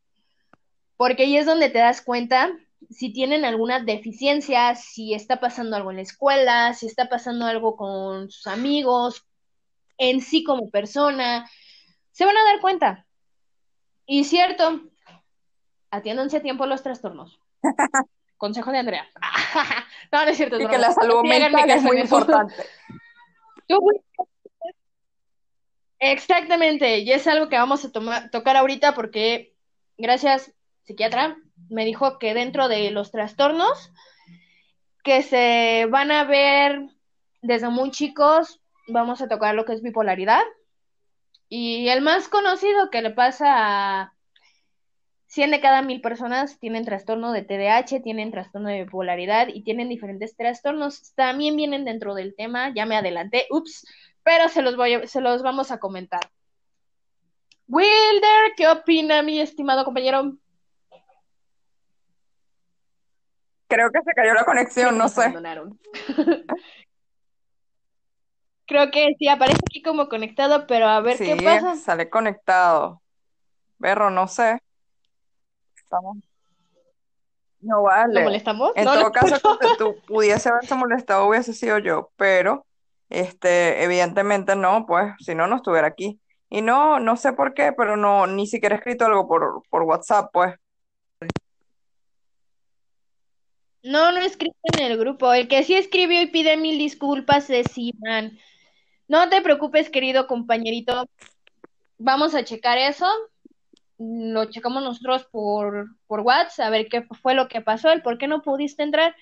[1.01, 2.55] porque ahí es donde te das cuenta
[2.91, 7.75] si tienen alguna deficiencia, si está pasando algo en la escuela, si está pasando algo
[7.75, 9.25] con sus amigos,
[9.97, 11.49] en sí como persona,
[12.11, 13.07] se van a dar cuenta.
[14.05, 14.79] Y cierto,
[15.89, 17.39] atiéndanse a tiempo los trastornos.
[18.41, 19.07] Consejo de Andrea.
[20.11, 20.59] no, no es cierto.
[20.59, 22.55] Y que la salud mental es muy importante.
[25.99, 29.53] Exactamente, y es algo que vamos a tocar ahorita porque
[29.95, 31.37] gracias psiquiatra,
[31.69, 33.91] me dijo que dentro de los trastornos
[35.03, 36.89] que se van a ver
[37.43, 40.41] desde muy chicos, vamos a tocar lo que es bipolaridad.
[41.47, 44.13] Y el más conocido que le pasa a
[45.31, 49.87] 100 de cada mil personas tienen trastorno de TDAH, tienen trastorno de bipolaridad y tienen
[49.87, 51.13] diferentes trastornos.
[51.15, 53.87] También vienen dentro del tema, ya me adelanté, ups,
[54.23, 56.19] pero se los, voy se los vamos a comentar.
[57.69, 60.33] Wilder, ¿qué opina mi estimado compañero?
[63.69, 65.33] Creo que se cayó la conexión, no sé.
[68.67, 71.77] Creo que sí, aparece aquí como conectado, pero a ver qué pasa.
[71.77, 73.01] sale conectado.
[73.79, 74.59] Berro, no sé.
[77.61, 78.13] No vale.
[78.13, 78.71] ¿Lo molestamos?
[78.75, 82.65] En todo caso, que tú pudiese haberse molestado, hubiese sido yo, pero
[83.09, 86.19] este, evidentemente no, pues, si no, no estuviera aquí.
[86.49, 89.83] Y no, no sé por qué, pero no, ni siquiera he escrito algo por, por
[89.83, 90.55] WhatsApp, pues.
[93.83, 95.33] No, no escribe en el grupo.
[95.33, 98.37] El que sí escribió y pide mil disculpas es Iván.
[99.07, 101.05] No te preocupes, querido compañerito.
[101.97, 103.07] Vamos a checar eso.
[104.03, 108.17] Lo checamos nosotros por, por WhatsApp, a ver qué fue lo que pasó, el por
[108.17, 109.15] qué no pudiste entrar.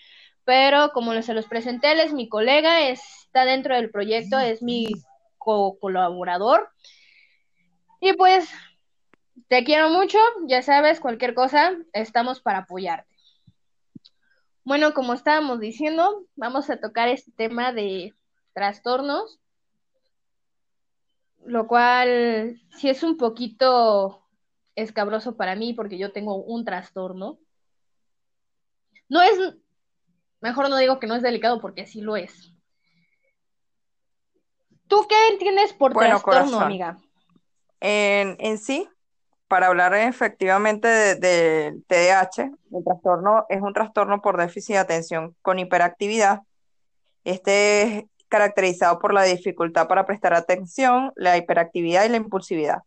[0.46, 4.88] Pero como se los presenté, él es mi colega, está dentro del proyecto, es mi
[5.38, 6.70] co colaborador.
[8.00, 8.50] Y pues,
[9.50, 10.18] te quiero mucho,
[10.48, 13.14] ya sabes, cualquier cosa, estamos para apoyarte.
[14.64, 18.14] Bueno, como estábamos diciendo, vamos a tocar este tema de
[18.54, 19.40] trastornos,
[21.44, 24.24] lo cual sí es un poquito
[24.82, 27.40] escabroso para mí porque yo tengo un trastorno.
[29.08, 29.38] No es,
[30.42, 32.54] mejor no digo que no es delicado porque sí lo es.
[34.88, 36.98] ¿Tú qué entiendes por trastorno, amiga?
[37.80, 38.90] En, en sí,
[39.48, 45.36] para hablar efectivamente del de, TDAH, el trastorno es un trastorno por déficit de atención
[45.42, 46.42] con hiperactividad.
[47.24, 52.84] Este es caracterizado por la dificultad para prestar atención, la hiperactividad y la impulsividad.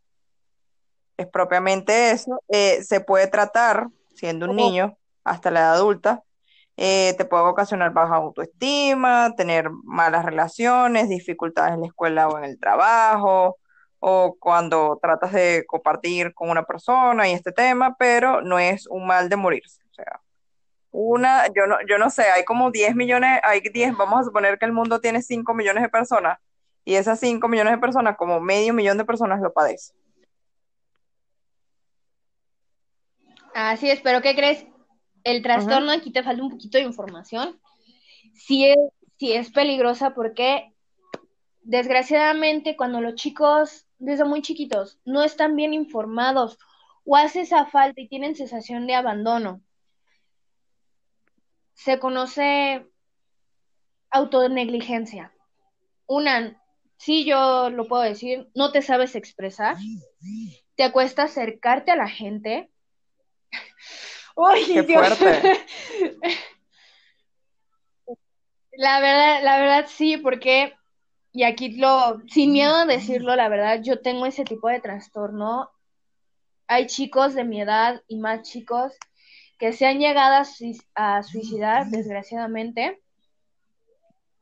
[1.22, 2.42] Es propiamente eso.
[2.48, 6.22] Eh, se puede tratar siendo un niño hasta la edad adulta.
[6.76, 12.44] Eh, te puede ocasionar baja autoestima, tener malas relaciones, dificultades en la escuela o en
[12.44, 13.58] el trabajo,
[14.00, 19.06] o cuando tratas de compartir con una persona y este tema, pero no es un
[19.06, 19.82] mal de morirse.
[19.90, 20.20] O sea,
[20.90, 24.58] una, yo no, yo no sé, hay como 10 millones, hay 10, vamos a suponer
[24.58, 26.38] que el mundo tiene 5 millones de personas,
[26.84, 29.94] y esas 5 millones de personas, como medio millón de personas lo padecen.
[33.54, 34.66] Así es, pero ¿qué crees?
[35.24, 37.60] El trastorno, aquí te falta un poquito de información.
[38.34, 38.76] Si es,
[39.18, 40.72] si es peligrosa porque
[41.62, 46.58] desgraciadamente cuando los chicos desde muy chiquitos no están bien informados
[47.04, 49.60] o hace esa falta y tienen sensación de abandono.
[51.74, 52.84] Se conoce
[54.10, 55.32] autonegligencia.
[56.06, 56.60] Una,
[56.96, 59.76] sí, yo lo puedo decir, no te sabes expresar,
[60.74, 62.71] te cuesta acercarte a la gente.
[64.34, 65.66] ¡Uy, Qué fuerte!
[68.72, 70.74] la verdad, la verdad sí, porque
[71.32, 75.70] y aquí lo, sin miedo a decirlo, la verdad, yo tengo ese tipo de trastorno.
[76.66, 78.92] Hay chicos de mi edad y más chicos
[79.58, 80.44] que se han llegado
[80.94, 83.00] a, suicidar, desgraciadamente,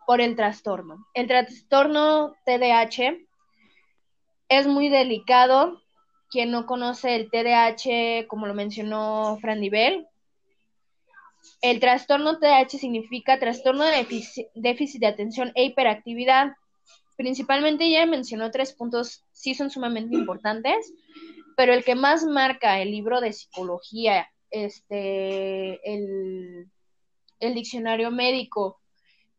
[0.05, 1.07] por el trastorno.
[1.15, 3.19] El trastorno TDAH
[4.49, 5.81] es muy delicado.
[6.31, 10.07] Quien no conoce el TDAH, como lo mencionó Fran Bell,
[11.63, 14.07] el trastorno TDAH significa trastorno de
[14.55, 16.53] déficit de atención e hiperactividad
[17.21, 20.91] Principalmente ella mencionó tres puntos, sí son sumamente importantes,
[21.55, 28.81] pero el que más marca el libro de psicología, este, el diccionario médico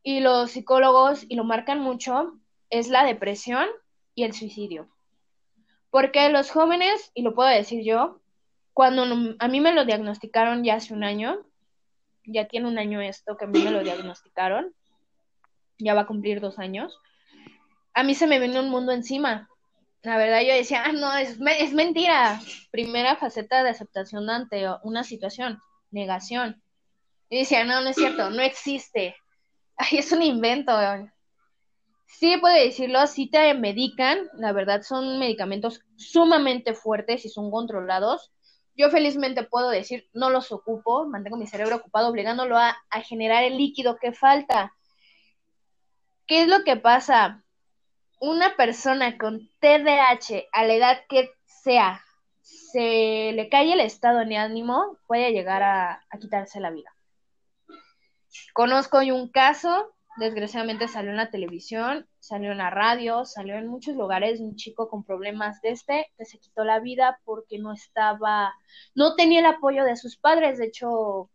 [0.04, 2.34] y los psicólogos, y lo marcan mucho,
[2.70, 3.66] es la depresión
[4.14, 4.88] y el suicidio.
[5.92, 8.20] Porque los jóvenes, y lo puedo decir yo,
[8.74, 9.04] cuando
[9.38, 11.46] a mí me lo diagnosticaron ya hace un año,
[12.26, 14.74] ya tiene un año esto que a mí me lo diagnosticaron,
[15.78, 16.98] ya va a cumplir dos años,
[17.94, 19.50] a mí se me vino un mundo encima.
[20.04, 22.40] La verdad, yo decía, ah, no, es, es mentira.
[22.72, 25.62] Primera faceta de aceptación ante una situación,
[25.92, 26.62] negación.
[27.30, 29.16] Y decía, no, no es cierto, no existe.
[29.76, 30.72] Ay, es un invento.
[32.20, 38.32] Sí, puede decirlo, sí te medican, la verdad son medicamentos sumamente fuertes y son controlados.
[38.76, 43.44] Yo felizmente puedo decir, no los ocupo, mantengo mi cerebro ocupado obligándolo a, a generar
[43.44, 44.74] el líquido que falta.
[46.28, 47.44] ¿Qué es lo que pasa?
[48.22, 51.32] una persona con TDAH a la edad que
[51.64, 52.06] sea,
[52.42, 56.96] se le cae el estado de ánimo, puede llegar a, quitarse la vida.
[58.54, 63.96] Conozco un caso, desgraciadamente salió en la televisión, salió en la radio, salió en muchos
[63.96, 68.54] lugares, un chico con problemas de este que se quitó la vida porque no estaba,
[68.96, 70.58] no tenía el apoyo de sus padres.
[70.58, 71.30] De hecho,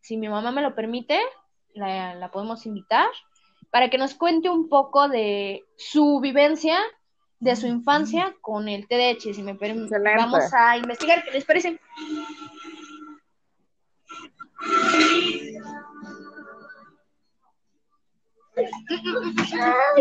[0.00, 1.20] si mi mamá me lo permite,
[1.74, 3.08] la, la podemos invitar
[3.70, 6.78] para que nos cuente un poco de su vivencia,
[7.38, 10.02] de su infancia con el TDH, si me permiten.
[10.02, 11.78] Vamos a investigar, ¿qué les parece?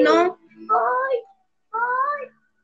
[0.03, 0.39] No.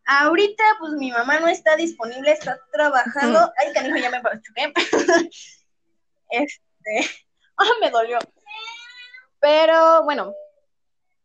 [0.06, 3.52] Ahorita, pues mi mamá no está disponible, está trabajando.
[3.58, 4.74] Ay, canijo, ya me choqué.
[6.30, 7.26] este,
[7.58, 8.20] ah, me dolió.
[9.39, 10.34] Pero bueno,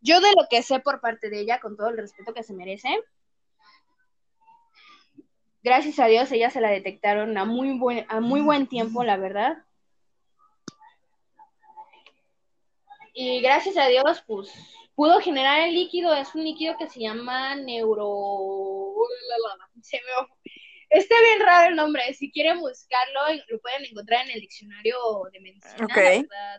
[0.01, 2.55] yo de lo que sé por parte de ella, con todo el respeto que se
[2.55, 2.89] merece,
[5.63, 9.17] gracias a Dios ella se la detectaron a muy buen, a muy buen tiempo, la
[9.17, 9.66] verdad.
[13.19, 14.53] Y gracias a Dios, pues
[14.95, 18.93] pudo generar el líquido, es un líquido que se llama neuro...
[20.91, 24.99] Está bien raro el nombre, si quieren buscarlo, lo pueden encontrar en el diccionario
[25.33, 25.87] de medicina,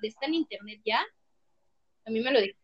[0.02, 1.00] está en internet ya.
[2.08, 2.58] A mí me lo dijo,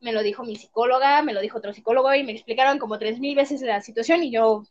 [0.00, 3.20] me lo dijo mi psicóloga, me lo dijo otro psicólogo y me explicaron como tres
[3.20, 4.64] mil veces la situación y yo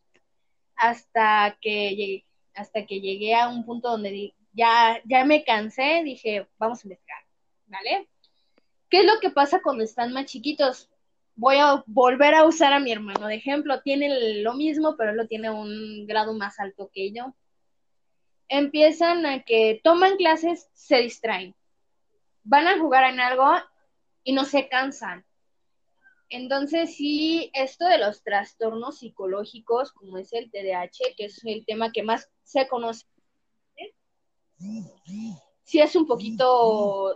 [0.75, 2.25] hasta que llegué,
[2.55, 7.23] hasta que llegué a un punto donde ya, ya me cansé, dije, vamos a investigar,
[7.71, 8.09] ¿vale?
[8.89, 10.89] ¿Qué es lo que pasa cuando están más chiquitos?
[11.35, 13.81] Voy a volver a usar a mi hermano de ejemplo.
[13.81, 17.33] Tiene lo mismo, pero él lo tiene un grado más alto que yo.
[18.49, 21.55] Empiezan a que toman clases, se distraen.
[22.43, 23.49] Van a jugar en algo
[24.23, 25.25] y no se cansan.
[26.27, 31.91] Entonces, sí, esto de los trastornos psicológicos, como es el TDAH, que es el tema
[31.91, 33.05] que más se conoce,
[35.63, 37.15] sí es un poquito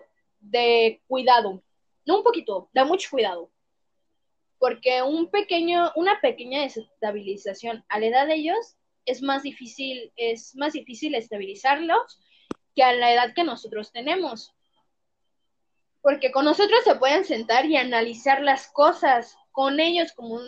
[0.50, 1.62] de cuidado
[2.06, 3.52] no un poquito, da mucho cuidado.
[4.58, 10.56] Porque un pequeño, una pequeña desestabilización a la edad de ellos es más difícil, es
[10.56, 12.20] más difícil estabilizarlos
[12.76, 14.54] que a la edad que nosotros tenemos.
[16.02, 20.48] Porque con nosotros se pueden sentar y analizar las cosas, con ellos como un...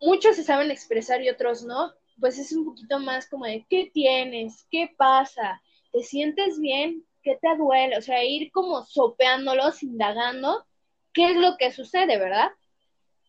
[0.00, 3.88] Muchos se saben expresar y otros no, pues es un poquito más como de, ¿qué
[3.92, 4.66] tienes?
[4.68, 5.62] ¿Qué pasa?
[5.92, 7.04] ¿Te sientes bien?
[7.22, 7.96] ¿qué te duele?
[7.96, 10.66] O sea, ir como sopeándolos, indagando
[11.12, 12.50] qué es lo que sucede, ¿verdad?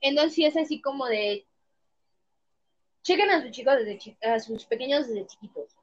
[0.01, 1.45] Entonces sí es así como de,
[3.03, 5.75] chequen a sus chicos desde a sus pequeños desde chiquitos.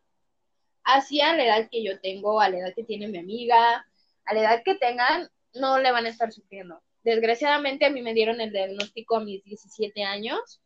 [0.83, 3.87] Así a la edad que yo tengo, a la edad que tiene mi amiga,
[4.25, 6.83] a la edad que tengan, no le van a estar sufriendo.
[7.03, 10.61] Desgraciadamente a mí me dieron el diagnóstico a mis 17 años.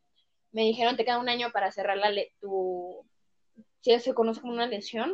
[0.51, 2.09] Me dijeron, te queda un año para cerrar la
[2.39, 3.05] tu,
[3.81, 5.13] si se conoce como una lesión.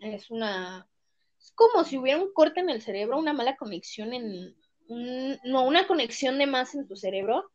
[0.00, 0.88] Es una,
[1.38, 4.54] es como si hubiera un corte en el cerebro, una mala conexión en,
[4.88, 7.50] no, una conexión de más en tu cerebro.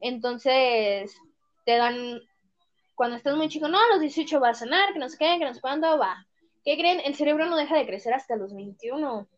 [0.00, 1.14] Entonces,
[1.64, 2.20] te dan,
[2.94, 5.38] cuando estás muy chico, no, a los 18 va a sanar, que no sé que
[5.38, 6.26] no sé cuándo, va.
[6.64, 7.00] ¿Qué creen?
[7.04, 9.28] El cerebro no deja de crecer hasta los 21.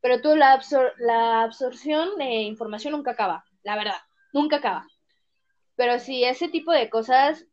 [0.00, 0.60] Pero tú, la,
[0.98, 3.96] la absorción de información nunca acaba, la verdad,
[4.32, 4.86] nunca acaba.
[5.76, 7.46] Pero si ese tipo de cosas,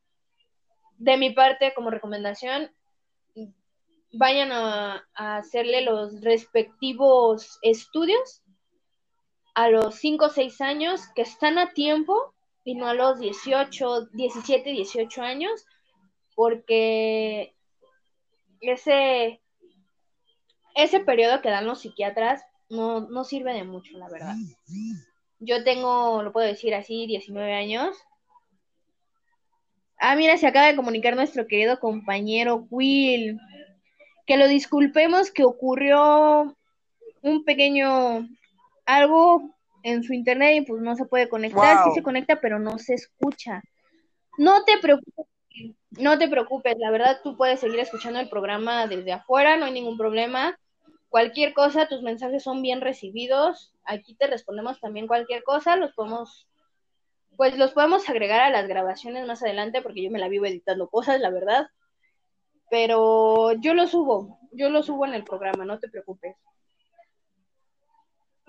[0.98, 2.72] de mi parte, como recomendación,
[4.14, 8.42] vayan a, hacerle los respectivos estudios
[9.54, 12.34] a los 5 o 6 años que están a tiempo
[12.64, 15.66] y no a los 18, 17, 18 años,
[16.36, 17.56] porque
[18.62, 19.42] ese,
[20.76, 24.36] ese periodo que dan los psiquiatras no, no sirve de mucho, la verdad.
[25.40, 27.98] Yo tengo, lo puedo decir así, 19 años.
[29.98, 33.40] Ah, mira, se acaba de comunicar nuestro querido compañero Will
[34.26, 36.56] que lo disculpemos que ocurrió
[37.22, 38.28] un pequeño
[38.86, 42.78] algo en su internet y pues no se puede conectar, sí se conecta pero no
[42.78, 43.62] se escucha.
[44.38, 45.26] No te preocupes,
[45.92, 49.72] no te preocupes, la verdad tú puedes seguir escuchando el programa desde afuera, no hay
[49.74, 50.58] ningún problema.
[51.10, 53.74] Cualquier cosa, tus mensajes son bien recibidos.
[53.84, 56.48] Aquí te respondemos también cualquier cosa, los podemos
[57.38, 60.90] pues los podemos agregar a las grabaciones más adelante porque yo me la vivo editando
[60.90, 61.68] cosas, la verdad
[62.72, 66.38] pero yo lo subo, yo lo subo en el programa, no te preocupes.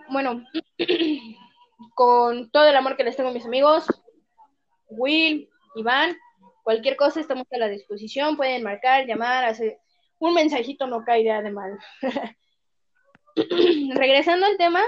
[0.08, 0.44] Bueno,
[1.96, 3.84] con todo el amor que les tengo a mis amigos,
[4.86, 6.16] Will, Iván,
[6.62, 9.80] cualquier cosa estamos a la disposición, pueden marcar, llamar, hacer
[10.20, 11.80] un mensajito no caerá de mal.
[13.94, 14.84] Regresando al tema,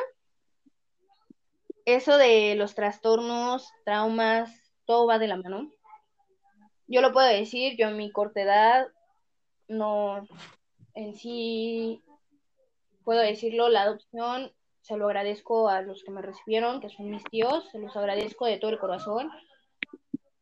[1.86, 4.54] eso de los trastornos, traumas,
[4.84, 5.72] todo va de la mano.
[6.86, 8.86] Yo lo puedo decir, yo en mi corta edad
[9.68, 10.26] no,
[10.94, 12.02] en sí,
[13.04, 17.24] puedo decirlo, la adopción se lo agradezco a los que me recibieron, que son mis
[17.24, 19.30] tíos, se los agradezco de todo el corazón.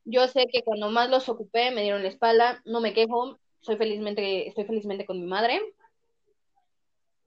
[0.05, 3.77] Yo sé que cuando más los ocupé me dieron la espalda, no me quejo, soy
[3.77, 5.61] felizmente, estoy felizmente con mi madre.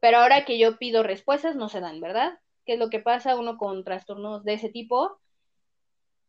[0.01, 2.37] Pero ahora que yo pido respuestas no se dan, ¿verdad?
[2.65, 5.17] ¿Qué es lo que pasa uno con trastornos de ese tipo?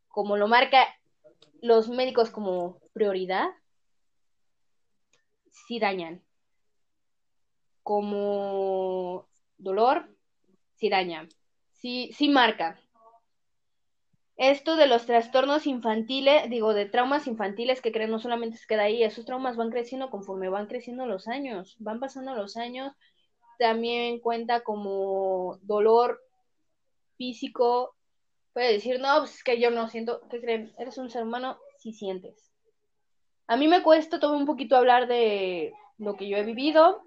[0.09, 0.87] Como lo marca
[1.61, 3.49] los médicos como prioridad,
[5.67, 6.23] sí dañan.
[7.83, 9.29] Como
[9.59, 10.09] dolor,
[10.75, 11.29] sí dañan.
[11.73, 12.79] Sí, sí marca.
[14.37, 18.83] esto de los trastornos infantiles, digo, de traumas infantiles que creen no solamente se queda
[18.85, 22.93] ahí, esos traumas van creciendo conforme van creciendo los años, van pasando los años,
[23.59, 26.21] también cuenta como dolor
[27.17, 27.95] físico,
[28.53, 30.73] puede decir, no, pues es que yo no siento, ¿qué creen?
[30.79, 32.53] Eres un ser humano, si sientes.
[33.49, 37.03] A mí me cuesta todo un poquito hablar de lo que yo he vivido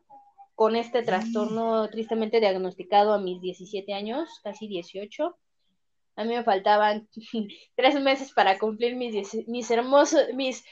[0.55, 5.35] con este trastorno tristemente diagnosticado a mis 17 años, casi 18
[6.19, 7.07] a mí me faltaban
[7.77, 10.65] tres meses para cumplir mis, mis hermosos, mis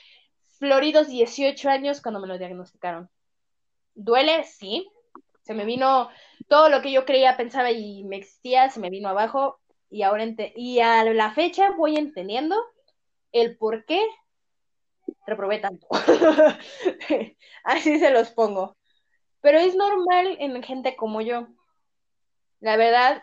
[0.59, 3.09] floridos 18 años cuando me lo diagnosticaron.
[3.95, 4.43] ¿Duele?
[4.43, 4.89] Sí.
[5.43, 6.09] Se me vino
[6.49, 9.61] todo lo que yo creía, pensaba y me existía, se me vino abajo.
[9.89, 12.57] Y ahora y a la fecha voy entendiendo
[13.31, 14.05] el por qué
[15.27, 15.87] reprobé tanto.
[17.63, 18.77] Así se los pongo.
[19.41, 21.47] Pero es normal en gente como yo.
[22.59, 23.21] La verdad,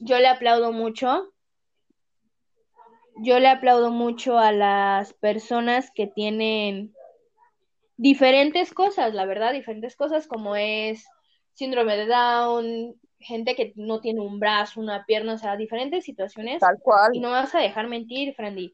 [0.00, 1.32] yo le aplaudo mucho.
[3.16, 6.94] Yo le aplaudo mucho a las personas que tienen
[7.96, 11.04] diferentes cosas, la verdad, diferentes cosas como es
[11.52, 16.60] síndrome de Down, gente que no tiene un brazo, una pierna, o sea, diferentes situaciones.
[16.60, 17.14] Tal cual.
[17.14, 18.72] Y no me vas a dejar mentir, Frandy.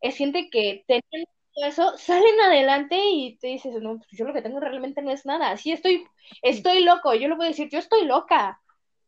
[0.00, 4.42] Es gente que teniendo eso, salen adelante y te dices, no, pues yo lo que
[4.42, 5.56] tengo realmente no es nada.
[5.56, 6.06] Sí, estoy,
[6.42, 7.14] estoy loco.
[7.14, 8.60] Yo lo puedo decir, yo estoy loca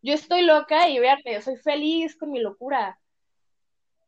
[0.03, 3.01] yo estoy loca y véanme, yo soy feliz con mi locura.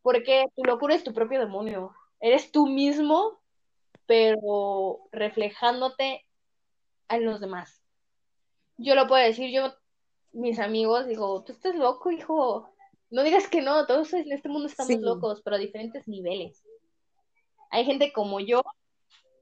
[0.03, 1.95] Porque tu locura es tu propio demonio.
[2.21, 3.41] Eres tú mismo,
[4.07, 6.25] pero reflejándote
[7.09, 7.83] en los demás.
[8.77, 9.75] Yo lo puedo decir, yo,
[10.33, 12.71] mis amigos, digo, tú estás loco, hijo.
[13.11, 16.65] No digas que no, todos en este mundo estamos locos, pero a diferentes niveles.
[17.71, 18.63] Hay gente como yo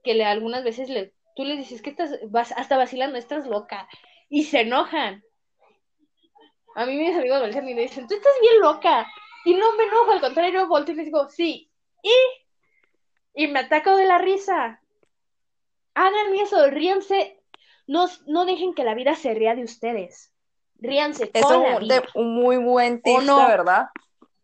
[0.04, 3.88] que le, algunas veces le, tú les dices que estás vas, hasta vacilando, estás loca.
[4.28, 5.24] Y se enojan.
[6.74, 9.06] A mí mis amigos me dicen y me dicen, tú estás bien loca.
[9.44, 11.70] Y no me enojo, al contrario, volteo y les digo, sí.
[12.02, 12.12] Y,
[13.34, 14.80] y me ataco de la risa.
[15.94, 17.42] Hagan eso, ríanse.
[17.86, 20.34] No, no dejen que la vida se ría de ustedes.
[20.76, 21.64] Ríanse es un,
[22.14, 23.86] un muy buen tip, verdad.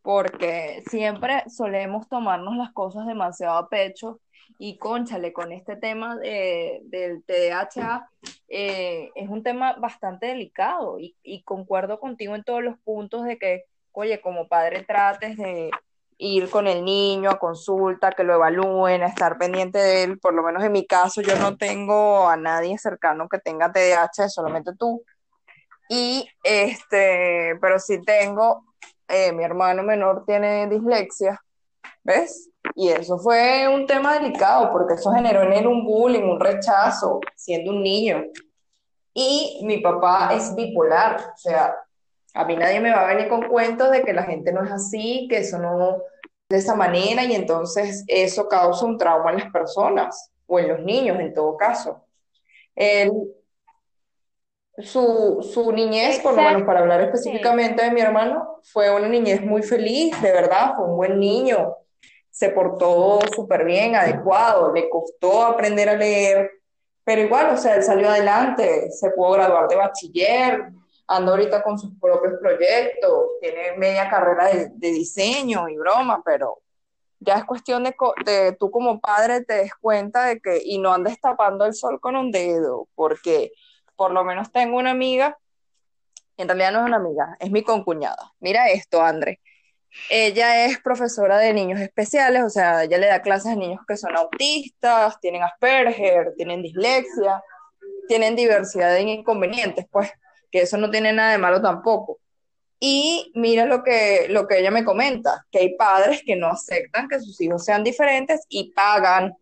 [0.04, 4.20] Porque siempre solemos tomarnos las cosas demasiado a pecho
[4.58, 8.06] y conchale, con este tema del TDAH,
[8.48, 13.38] eh, es un tema bastante delicado y, y, concuerdo contigo en todos los puntos de
[13.38, 15.70] que, oye, como padre trates de
[16.18, 20.18] ir con el niño a consulta, que lo evalúen, a estar pendiente de él.
[20.18, 24.28] Por lo menos en mi caso, yo no tengo a nadie cercano que tenga TDAH,
[24.28, 25.02] solamente tú.
[25.88, 28.64] Y este, pero sí tengo,
[29.08, 31.40] eh, mi hermano menor tiene dislexia,
[32.02, 32.50] ¿ves?
[32.74, 37.20] Y eso fue un tema delicado porque eso generó en él un bullying, un rechazo,
[37.36, 38.24] siendo un niño.
[39.12, 41.76] Y mi papá es bipolar, o sea,
[42.34, 44.72] a mí nadie me va a venir con cuentos de que la gente no es
[44.72, 45.98] así, que eso no
[46.48, 50.80] de esa manera y entonces eso causa un trauma en las personas o en los
[50.80, 52.04] niños en todo caso.
[54.78, 59.40] Su, su niñez, por lo menos para hablar específicamente de mi hermano, fue una niñez
[59.40, 61.76] muy feliz, de verdad, fue un buen niño,
[62.30, 66.50] se portó súper bien, adecuado, le costó aprender a leer,
[67.04, 70.72] pero igual, o sea, él salió adelante, se pudo graduar de bachiller,
[71.06, 76.62] anda ahorita con sus propios proyectos, tiene media carrera de, diseño y broma, pero
[77.20, 77.94] ya es cuestión de,
[78.24, 82.00] de, tú como padre te des cuenta de que, y no andes tapando el sol
[82.00, 83.52] con un dedo, porque
[83.96, 85.38] por lo menos tengo una amiga,
[86.36, 88.32] en realidad no es una amiga, es mi concuñada.
[88.40, 89.40] Mira esto, André.
[90.10, 93.96] Ella es profesora de niños especiales, o sea, ella le da clases a niños que
[93.96, 97.42] son autistas, tienen Asperger, tienen dislexia,
[98.08, 100.10] tienen diversidad de inconvenientes, pues,
[100.50, 102.18] que eso no tiene nada de malo tampoco.
[102.80, 107.08] Y mira lo que, lo que ella me comenta, que hay padres que no aceptan
[107.08, 109.36] que sus hijos sean diferentes y pagan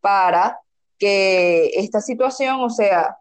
[0.00, 0.58] para
[0.98, 3.16] que esta situación, o sea,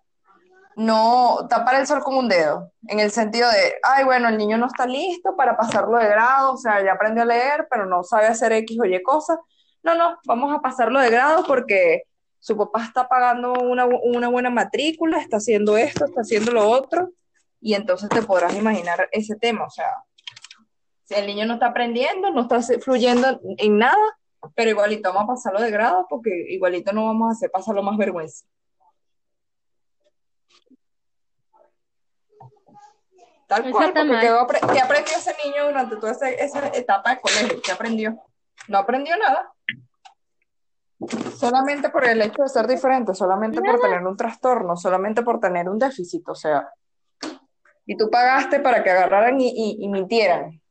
[0.77, 4.59] no tapar el sol con un dedo, en el sentido de, ay, bueno, el niño
[4.59, 8.03] no está listo para pasarlo de grado, o sea, ya aprendió a leer, pero no
[8.03, 9.39] sabe hacer X o Y cosas.
[9.81, 12.03] No, no, vamos a pasarlo de grado porque
[12.39, 17.09] su papá está pagando una, una buena matrícula, está haciendo esto, está haciendo lo otro,
[17.59, 19.89] y entonces te podrás imaginar ese tema, o sea,
[21.05, 23.95] si el niño no está aprendiendo, no está fluyendo en nada,
[24.53, 27.97] pero igualito vamos a pasarlo de grado porque igualito no vamos a hacer pasarlo más
[27.97, 28.45] vergüenza.
[33.47, 37.61] Tal cual, porque ¿qué, aprendió ese niño durante toda esa, etapa de colegio?
[37.63, 38.21] ¿Qué aprendió?
[38.67, 39.53] No aprendió nada.
[41.37, 45.69] Solamente por el hecho de ser diferente, solamente por tener un trastorno, solamente por tener
[45.69, 46.69] un déficit, o sea.
[47.85, 50.61] Y tú pagaste para que agarraran y, y, mintieran.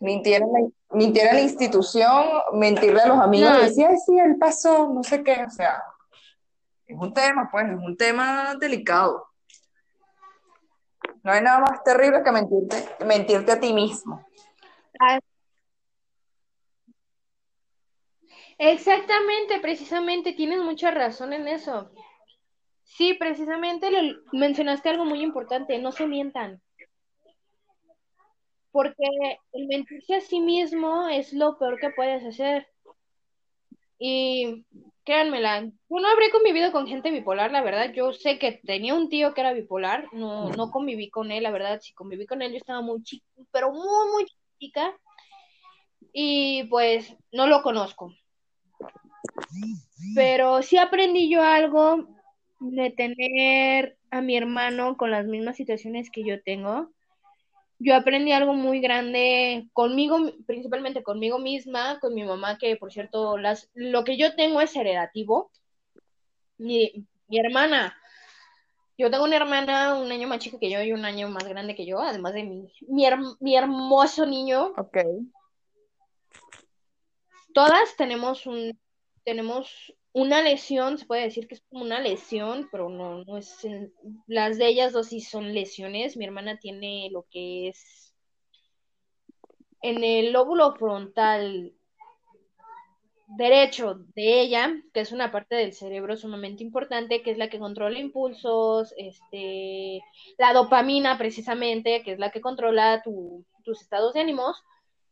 [0.00, 3.58] Mintiera en la, mintiera en la institución, mentirle a los amigos No.
[3.58, 5.82] ay, sí, él pasó, no sé qué, o sea,
[6.86, 9.29] es un tema, pues, es un tema delicado.
[11.22, 14.24] No hay nada más terrible que mentirte, mentirte a ti mismo.
[18.58, 21.90] Exactamente, precisamente, tienes mucha razón en eso.
[22.84, 26.60] Sí, precisamente lo- mencionaste algo muy importante, no se mientan.
[28.72, 29.04] Porque
[29.52, 32.68] el mentirse a sí mismo es lo peor que puedes hacer.
[33.98, 34.64] Y
[35.10, 37.92] créanmela, yo no habré convivido con gente bipolar, la verdad.
[37.92, 41.50] Yo sé que tenía un tío que era bipolar, no, no conviví con él, la
[41.50, 41.80] verdad.
[41.80, 44.26] Si conviví con él, yo estaba muy chica, pero muy, muy
[44.60, 44.96] chica.
[46.12, 48.14] Y pues no lo conozco.
[50.14, 52.06] Pero sí aprendí yo algo
[52.60, 56.92] de tener a mi hermano con las mismas situaciones que yo tengo.
[57.82, 63.38] Yo aprendí algo muy grande conmigo, principalmente conmigo misma, con mi mamá, que por cierto,
[63.38, 65.50] las, lo que yo tengo es heredativo.
[66.58, 67.96] Mi, mi hermana,
[68.98, 71.74] yo tengo una hermana un año más chica que yo y un año más grande
[71.74, 74.74] que yo, además de mi, mi, her- mi hermoso niño.
[74.76, 74.98] Ok.
[77.54, 78.78] Todas tenemos un,
[79.24, 83.64] tenemos una lesión, se puede decir que es como una lesión, pero no, no es,
[83.64, 83.92] en-
[84.26, 86.16] las de ellas dos sí son lesiones.
[86.16, 88.14] Mi hermana tiene lo que es
[89.82, 91.72] en el lóbulo frontal
[93.36, 97.60] derecho de ella, que es una parte del cerebro sumamente importante, que es la que
[97.60, 100.00] controla impulsos, este,
[100.36, 104.62] la dopamina precisamente, que es la que controla tu- tus estados de ánimos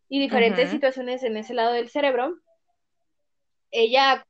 [0.09, 2.35] y diferentes situaciones en ese lado del cerebro.
[3.71, 4.27] Ella,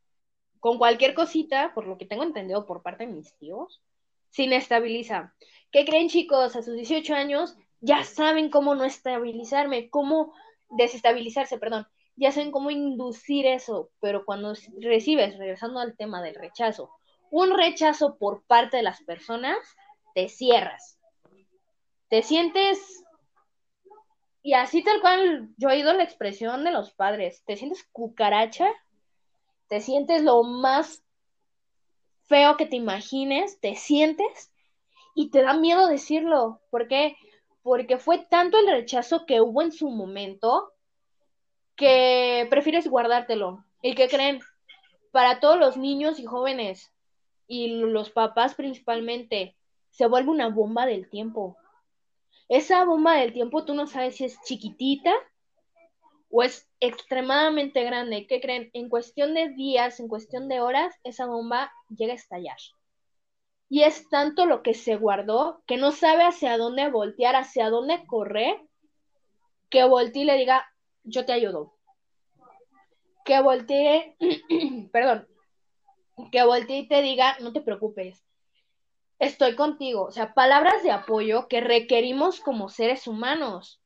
[0.61, 3.83] con cualquier cosita, por lo que tengo entendido por parte de mis tíos,
[4.31, 5.35] se inestabiliza.
[5.71, 6.57] ¿Qué creen, chicos?
[6.57, 10.33] A sus 18 años ya saben cómo no estabilizarme, cómo
[10.71, 11.87] desestabilizarse, perdón.
[12.17, 16.91] Ya saben cómo inducir eso, pero cuando recibes, regresando al tema del rechazo,
[17.31, 19.59] un rechazo por parte de las personas,
[20.15, 20.99] te cierras.
[22.09, 23.05] Te sientes
[24.43, 28.67] y así tal cual, yo he oído la expresión de los padres, te sientes cucaracha,
[29.69, 31.03] te sientes lo más
[32.25, 34.53] feo que te imagines, te sientes
[35.15, 36.61] y te da miedo decirlo.
[36.71, 37.17] ¿Por qué?
[37.63, 40.73] Porque fue tanto el rechazo que hubo en su momento
[41.77, 43.65] que prefieres guardártelo.
[43.83, 44.41] ¿Y qué creen?
[45.13, 46.93] Para todos los niños y jóvenes
[47.47, 49.57] y los papás principalmente,
[49.91, 51.57] se vuelve una bomba del tiempo.
[52.49, 55.13] Esa bomba del tiempo tú no sabes si es chiquitita
[56.31, 58.27] o es extremadamente grande.
[58.27, 58.71] ¿Qué creen?
[58.73, 62.59] En cuestión de días, en cuestión de horas, esa bomba llega a estallar.
[63.69, 68.07] Y es tanto lo que se guardó que no sabe hacia dónde voltear, hacia dónde
[68.07, 68.61] correr,
[69.69, 70.67] que voltee y le diga,
[71.05, 71.75] yo te ayudo.
[73.25, 74.17] Que voltee,
[74.93, 75.29] perdón,
[76.33, 78.25] que voltee y te diga, no te preocupes,
[79.19, 80.05] estoy contigo.
[80.05, 83.83] O sea, palabras de apoyo que requerimos como seres humanos,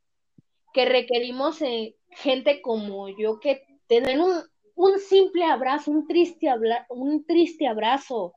[0.72, 4.42] que requerimos eh, gente como yo que te den un,
[4.74, 8.34] un simple abrazo, un triste, abra un triste abrazo.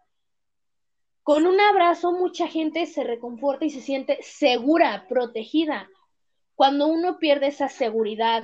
[1.23, 5.89] Con un abrazo mucha gente se reconforta y se siente segura, protegida.
[6.55, 8.43] Cuando uno pierde esa seguridad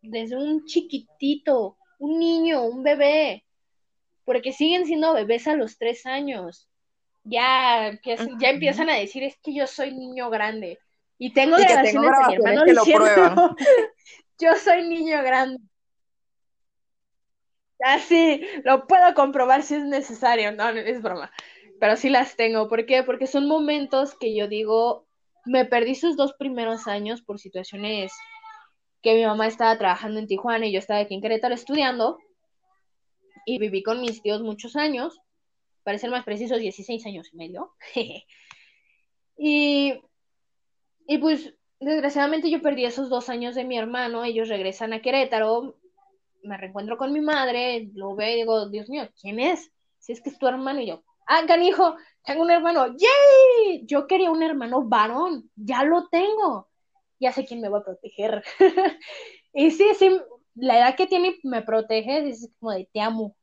[0.00, 3.44] desde un chiquitito, un niño, un bebé,
[4.24, 6.68] porque siguen siendo bebés a los tres años,
[7.24, 10.78] ya, que, ya empiezan a decir es que yo soy niño grande.
[11.18, 13.56] Y tengo Y que grabaciones, tengo de mi grabaciones hermano que lo diciendo.
[14.42, 15.58] yo soy niño grande.
[17.80, 20.52] Así, lo puedo comprobar si es necesario.
[20.52, 21.32] No, no, es broma.
[21.80, 22.68] Pero sí las tengo.
[22.68, 23.02] ¿Por qué?
[23.02, 25.06] Porque son momentos que yo digo,
[25.44, 28.12] me perdí sus dos primeros años por situaciones
[29.02, 32.18] que mi mamá estaba trabajando en Tijuana y yo estaba aquí en Querétaro estudiando.
[33.46, 35.18] Y viví con mis tíos muchos años.
[35.82, 37.74] Para ser más precisos, 16 años y medio.
[39.36, 39.94] y,
[41.08, 41.52] y pues,
[41.82, 44.24] desgraciadamente yo perdí esos dos años de mi hermano.
[44.24, 45.76] Ellos regresan a Querétaro.
[46.42, 47.90] Me reencuentro con mi madre.
[47.94, 49.70] Lo veo y digo, Dios mío, ¿quién es?
[49.98, 50.80] Si es que es tu hermano.
[50.80, 52.86] Y yo, ah, canijo, tengo un hermano.
[52.88, 53.84] ¡Yay!
[53.86, 55.50] Yo quería un hermano varón.
[55.56, 56.68] Ya lo tengo.
[57.20, 58.42] Ya sé quién me va a proteger.
[59.52, 60.20] y sí, sí,
[60.54, 62.28] la edad que tiene me protege.
[62.28, 63.36] Es como de te amo.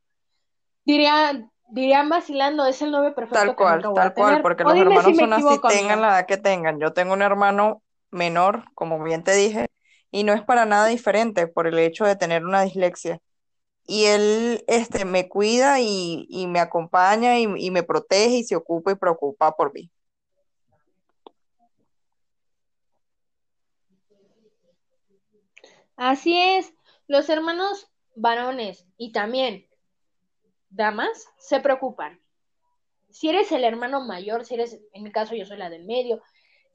[0.85, 5.05] Diría, diría vacilando, es el novio perfecto Tal cual, tal cual, porque O los hermanos
[5.05, 6.79] si son así, tengan la edad que tengan.
[6.79, 9.67] Yo tengo un hermano menor, como bien te dije,
[10.11, 13.19] y no es para nada diferente por el hecho de tener una dislexia.
[13.85, 18.55] Y él este, me cuida y, y me acompaña y, y me protege y se
[18.55, 19.91] ocupa y preocupa por mí.
[25.95, 26.73] Así es,
[27.07, 29.67] los hermanos varones y también
[30.69, 32.21] damas se preocupan.
[33.09, 36.21] Si eres el hermano mayor, si eres, en mi caso yo soy la del medio,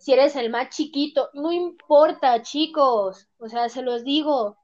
[0.04, 4.58] si eres el más chiquito, no importa, chicos, o sea, se los digo,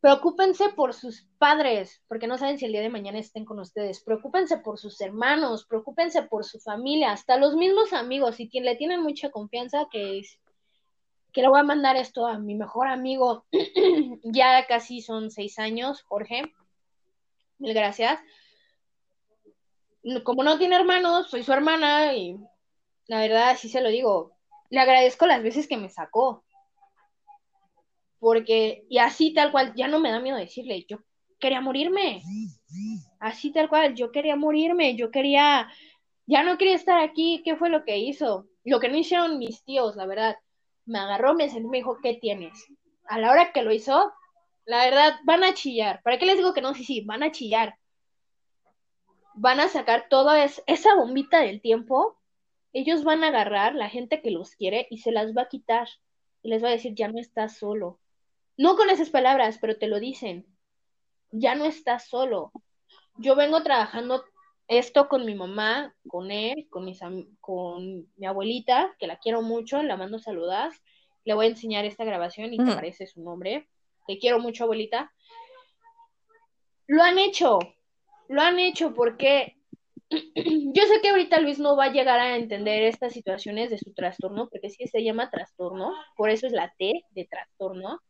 [0.00, 4.00] Preocúpense por sus padres, porque no saben si el día de mañana estén con ustedes.
[4.04, 8.36] Preocúpense por sus hermanos, preocúpense por su familia, hasta los mismos amigos.
[8.36, 10.38] Si le tienen mucha confianza, que, es,
[11.32, 13.44] que le voy a mandar esto a mi mejor amigo,
[14.22, 16.42] ya casi son seis años, Jorge.
[17.58, 18.20] Mil gracias.
[20.22, 22.38] Como no tiene hermanos, soy su hermana y
[23.08, 24.32] la verdad, sí se lo digo.
[24.70, 26.44] Le agradezco las veces que me sacó
[28.20, 30.98] porque, y así tal cual, ya no me da miedo decirle, yo
[31.38, 32.22] quería morirme,
[33.20, 35.68] así tal cual, yo quería morirme, yo quería,
[36.26, 38.46] ya no quería estar aquí, ¿qué fue lo que hizo?
[38.64, 40.36] Lo que no hicieron mis tíos, la verdad,
[40.84, 42.66] me agarró, me sentó, me dijo, ¿qué tienes?
[43.08, 44.12] A la hora que lo hizo,
[44.64, 46.74] la verdad, van a chillar, ¿para qué les digo que no?
[46.74, 47.78] Sí, sí, van a chillar,
[49.34, 52.17] van a sacar toda esa bombita del tiempo,
[52.72, 55.88] ellos van a agarrar la gente que los quiere y se las va a quitar
[56.42, 58.00] y les va a decir, ya no estás solo,
[58.58, 60.44] no con esas palabras, pero te lo dicen.
[61.30, 62.50] Ya no estás solo.
[63.16, 64.24] Yo vengo trabajando
[64.66, 66.98] esto con mi mamá, con él, con, mis,
[67.40, 70.74] con mi abuelita, que la quiero mucho, la mando saludas.
[71.24, 73.68] Le voy a enseñar esta grabación y te aparece su nombre.
[74.08, 75.12] Te quiero mucho, abuelita.
[76.88, 77.60] Lo han hecho,
[78.28, 79.56] lo han hecho porque
[80.74, 83.92] yo sé que ahorita Luis no va a llegar a entender estas situaciones de su
[83.92, 88.00] trastorno, porque sí se llama trastorno, por eso es la T de trastorno.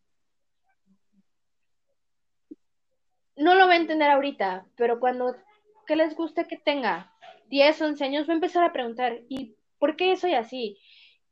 [3.39, 5.35] no lo va a entender ahorita, pero cuando
[5.87, 7.13] que les guste que tenga
[7.49, 10.79] 10, 11 años, va a empezar a preguntar, ¿y por qué soy así?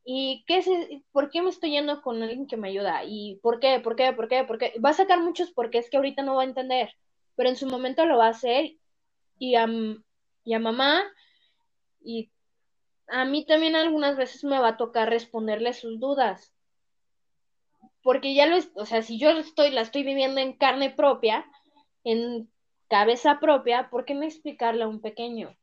[0.03, 0.67] ¿Y qué es,
[1.11, 3.03] por qué me estoy yendo con alguien que me ayuda?
[3.05, 3.79] ¿Y por qué?
[3.81, 4.13] ¿Por qué?
[4.13, 4.43] ¿Por qué?
[4.45, 4.73] ¿Por qué?
[4.83, 6.89] Va a sacar muchos porque es que ahorita no va a entender,
[7.35, 8.77] pero en su momento lo va a hacer
[9.37, 9.67] y a,
[10.47, 11.03] y a mamá
[11.99, 12.31] y
[13.09, 16.53] a mí también algunas veces me va a tocar responderle sus dudas.
[18.01, 21.45] Porque ya lo o sea, si yo estoy, la estoy viviendo en carne propia,
[22.05, 22.49] en
[22.87, 25.53] cabeza propia, ¿por qué no explicarle a un pequeño?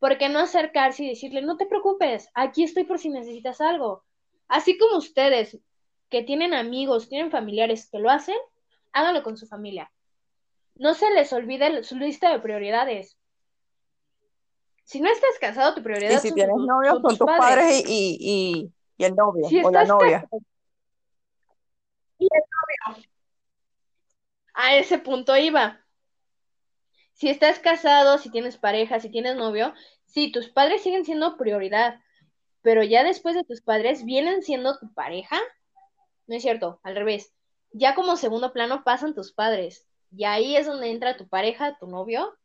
[0.00, 4.02] ¿Por qué no acercarse y decirle, no te preocupes, aquí estoy por si necesitas algo?
[4.48, 5.60] Así como ustedes
[6.10, 8.36] que tienen amigos, tienen familiares que lo hacen,
[8.92, 9.92] háganlo con su familia.
[10.74, 13.16] No se les olvide su lista de prioridades.
[14.84, 19.14] Si no estás casado, tu prioridad y si tienes novio, son, tus padres, y, el
[19.16, 20.28] novio o la novia.
[22.18, 22.42] y el
[22.88, 23.04] novio.
[24.54, 25.84] A ese punto iba
[27.14, 29.72] si estás casado, si tienes pareja, si tienes novio,
[30.04, 32.00] sí, tus padres siguen siendo prioridad,
[32.60, 35.38] pero ya después de tus padres vienen siendo tu pareja.
[36.26, 37.32] No es cierto, al revés.
[37.70, 39.86] Ya como segundo plano pasan tus padres.
[40.10, 42.36] Y ahí es donde entra tu pareja, tu novio,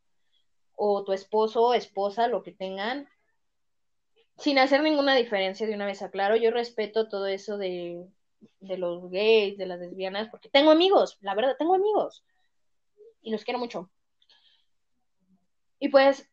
[0.82, 3.10] o tu esposo, esposa, lo que tengan.
[4.38, 8.08] Sin hacer ninguna diferencia, de una vez aclaro, yo respeto todo eso de,
[8.62, 12.24] de los gays, de las lesbianas, porque tengo amigos, la verdad, tengo amigos.
[13.22, 13.92] Y los quiero mucho.
[15.80, 16.30] Y pues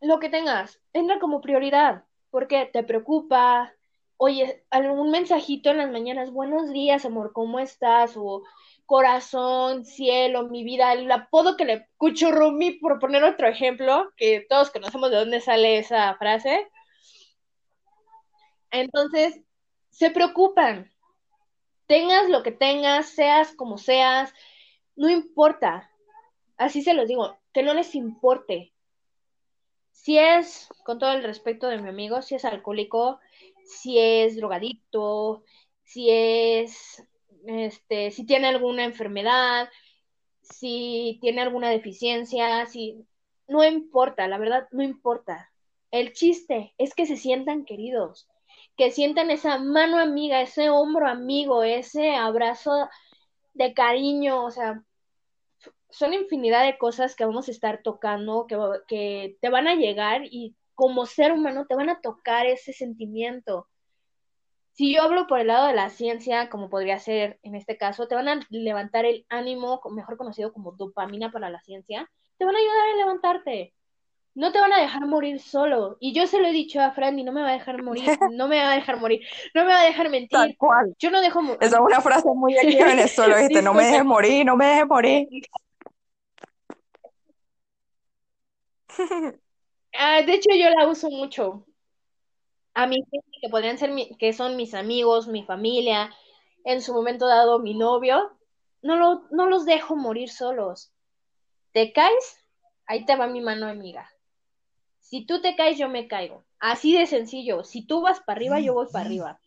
[0.00, 3.74] lo que tengas, entra como prioridad, porque te preocupa,
[4.16, 8.16] oye, algún mensajito en las mañanas, buenos días, amor, ¿cómo estás?
[8.16, 8.44] O
[8.86, 14.46] corazón, cielo, mi vida, el apodo que le escucho Rumi, por poner otro ejemplo, que
[14.48, 16.70] todos conocemos de dónde sale esa frase.
[18.70, 19.40] Entonces,
[19.90, 20.90] se preocupan.
[21.86, 24.32] Tengas lo que tengas, seas como seas,
[24.96, 25.90] no importa.
[26.56, 28.74] Así se los digo, que no les importe
[29.94, 33.20] si es, con todo el respeto de mi amigo, si es alcohólico,
[33.64, 35.44] si es drogadicto,
[35.82, 37.02] si es,
[37.46, 39.68] este, si tiene alguna enfermedad,
[40.42, 43.04] si tiene alguna deficiencia, si,
[43.48, 45.50] no importa, la verdad, no importa.
[45.90, 48.28] El chiste es que se sientan queridos,
[48.76, 52.88] que sientan esa mano amiga, ese hombro amigo, ese abrazo
[53.54, 54.82] de cariño, o sea,
[55.90, 58.58] son infinidad de cosas que vamos a estar tocando, que,
[58.88, 63.68] que te van a llegar y como ser humano te van a tocar ese sentimiento.
[64.74, 68.08] Si yo hablo por el lado de la ciencia, como podría ser en este caso,
[68.08, 72.56] te van a levantar el ánimo, mejor conocido como dopamina para la ciencia, te van
[72.56, 73.72] a ayudar a levantarte.
[74.34, 75.96] No te van a dejar morir solo.
[76.00, 78.02] Y yo se lo he dicho a Fran y no me va a dejar morir,
[78.32, 79.20] no me va a dejar morir,
[79.54, 80.30] no me va a dejar mentir.
[80.30, 80.92] Tal cual.
[80.98, 81.58] Yo no dejo morir.
[81.60, 83.62] Esa es una frase muy aquí en Venezuela, ¿viste?
[83.62, 85.28] No me dejes morir, no me dejes morir.
[89.96, 91.64] Ah, de hecho, yo la uso mucho.
[92.74, 93.04] A mí,
[93.40, 96.12] que podrían ser, que son mis amigos, mi familia,
[96.64, 98.36] en su momento dado mi novio,
[98.82, 100.92] no, lo, no los dejo morir solos.
[101.72, 102.38] ¿Te caes?
[102.86, 104.10] Ahí te va mi mano amiga.
[105.00, 106.44] Si tú te caes, yo me caigo.
[106.58, 107.62] Así de sencillo.
[107.62, 109.40] Si tú vas para arriba, yo voy para arriba.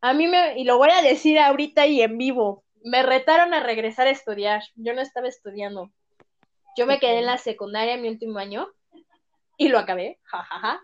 [0.00, 3.60] A mí me, y lo voy a decir ahorita y en vivo, me retaron a
[3.60, 4.62] regresar a estudiar.
[4.74, 5.90] Yo no estaba estudiando.
[6.76, 8.68] Yo me quedé en la secundaria mi último año
[9.56, 10.80] y lo acabé, jajaja.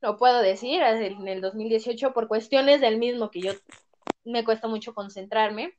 [0.00, 3.52] Lo puedo decir, en el 2018 por cuestiones del mismo que yo
[4.24, 5.74] me cuesta mucho concentrarme.